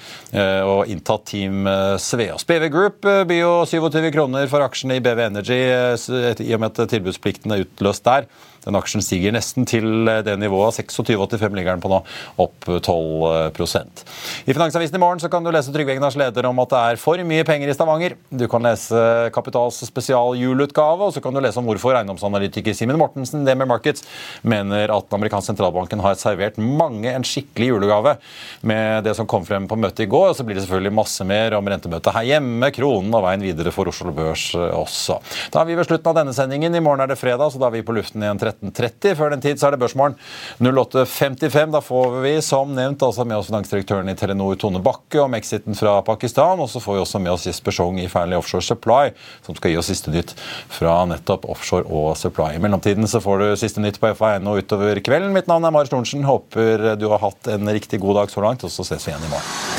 og 0.70 0.90
inntatt 0.92 1.28
Team 1.30 1.68
Sveås. 2.00 2.46
BV 2.48 2.70
Group 2.72 3.04
blir 3.28 3.44
jo 3.44 3.54
27 3.68 4.12
kroner 4.16 4.48
for 4.52 4.64
aksjene 4.64 5.00
i 5.00 5.04
BV 5.04 5.26
Energy 5.28 5.60
i 5.98 6.54
og 6.54 6.60
med 6.60 6.80
at 6.80 6.90
tilbudsplikten 6.90 7.52
er 7.52 7.64
utløst 7.66 8.06
der. 8.06 8.28
Den 8.70 8.80
aksjen 8.80 9.04
stiger 9.04 9.36
nesten 9.36 9.68
til 9.70 10.08
eh, 10.08 10.22
det 10.26 10.38
nivået. 10.40 10.80
26,85 10.80 11.58
ligger 11.58 11.76
den 11.76 11.84
på 11.84 11.92
nå, 11.92 12.00
opp 12.40 12.70
12% 12.70 14.04
I 14.46 14.54
Finansavisen 14.56 14.96
i 14.96 15.02
morgen 15.02 15.22
så 15.22 15.30
kan 15.32 15.44
du 15.44 15.52
lese 15.54 15.74
Trygve 15.74 15.96
Egnars 15.96 16.18
leder 16.20 16.48
om 16.50 16.62
at 16.64 16.72
det 16.72 16.82
er 16.94 17.02
for 17.02 17.20
mye 17.28 17.46
penger 17.48 17.72
i 17.72 17.76
Stavanger. 17.76 18.16
Du 18.30 18.46
kan 18.52 18.64
lese 18.64 19.04
Kapitals 19.36 19.82
spesialjulutgave, 19.90 21.10
og 21.10 21.16
så 21.16 21.24
kan 21.24 21.36
du 21.36 21.42
lese 21.44 21.60
om 21.60 21.68
hvorfor 21.68 21.98
eiendomsanalytiker 21.98 22.78
Simen 22.78 23.00
Mortensen 23.00 23.46
Demer 23.48 23.68
Markets 23.70 24.06
mener 24.42 24.94
at 24.94 25.10
den 25.10 25.20
amerikanske 25.20 25.50
sentralbanken 25.50 26.04
har 26.04 26.18
servert 26.20 26.60
mange 26.62 27.12
en 27.12 27.26
skikkelig 27.26 27.72
julegave 27.72 28.16
med 28.62 29.04
det 29.08 29.16
som 29.18 29.28
kom 29.30 29.46
frem 29.48 29.68
på 29.70 29.78
møtet 29.80 30.06
i 30.06 30.10
går. 30.12 30.32
Og 30.32 30.38
så 30.38 30.46
blir 30.46 30.58
det 30.58 30.66
selvfølgelig 30.66 30.96
masse 31.00 31.26
mer 31.28 31.56
om 31.58 31.70
rentemøtet 31.70 32.16
her 32.16 32.28
hjemme, 32.34 32.72
kronen 32.76 33.16
og 33.16 33.26
veien 33.26 33.46
videre 33.46 33.74
for 33.76 33.90
Oslo 33.92 34.14
Børs 34.16 34.50
eh, 34.58 34.70
også. 34.76 35.20
Da 35.54 35.64
er 35.64 35.70
vi 35.70 35.78
ved 35.80 35.90
slutten 35.90 36.12
av 36.12 36.20
denne 36.22 36.36
sendingen. 36.36 36.76
I 36.76 36.84
morgen 36.84 37.04
er 37.04 37.12
det 37.12 37.20
fredag, 37.20 37.52
så 37.54 37.62
da 37.62 37.70
er 37.70 37.78
vi 37.80 37.86
på 37.86 37.96
luften 37.98 38.24
igjen 38.24 38.42
13.30. 38.62 39.16
Før 39.16 39.34
den 39.34 39.44
tid 39.44 39.60
så 39.60 39.68
er 39.68 39.76
det 39.76 39.82
Børsmorgen 39.82 40.16
08.55. 40.60 41.72
Da 41.76 41.82
får 41.84 42.20
vi 42.24 42.34
som 42.46 42.74
nevnt 42.76 43.04
altså 43.06 43.26
med 43.28 43.40
oss 43.40 43.50
finansdirektøren 43.52 44.12
i 44.12 44.16
Telenor 44.20 44.60
Tone 44.60 44.82
Bakke 44.84 45.22
om 45.24 45.38
exiten 45.38 45.78
fra 45.78 46.00
Pakistan. 46.06 46.60
Og 46.60 46.70
så 46.72 46.82
får 46.84 46.98
vi 46.98 47.04
også 47.04 47.24
med 47.24 47.34
oss 47.36 47.48
Jesper 47.50 47.76
Schong 47.76 48.00
i 48.02 48.08
Fearnley 48.12 48.40
Offshore 48.40 48.66
Supply, 48.66 49.14
som 49.46 49.58
skal 49.58 49.74
gi 49.74 49.80
oss 49.82 49.92
siste 49.92 50.14
nytt 50.14 50.36
fra 50.74 51.00
nettopp 51.10 51.48
offshore 51.50 51.88
og 51.90 52.16
supply. 52.20 52.54
I 52.56 52.64
mellomtiden 52.64 53.08
så 53.10 53.24
får 53.24 53.44
du 53.44 53.48
siste 53.60 53.84
nytt 53.84 54.02
på 54.02 54.12
FA1 54.14 54.48
og 54.50 54.64
utover 54.64 55.04
kvelden. 55.04 55.34
Mitt 55.36 55.50
navn 55.52 55.66
er 55.66 55.76
Marius 55.76 55.94
Lorentzen. 55.94 56.28
Håper 56.28 56.94
du 57.00 57.10
har 57.12 57.24
hatt 57.24 57.54
en 57.56 57.72
riktig 57.74 58.02
god 58.04 58.24
dag 58.24 58.34
så 58.34 58.44
langt, 58.46 58.66
og 58.66 58.74
så 58.74 58.88
ses 58.88 59.08
vi 59.08 59.16
igjen 59.16 59.30
i 59.30 59.34
morgen. 59.34 59.79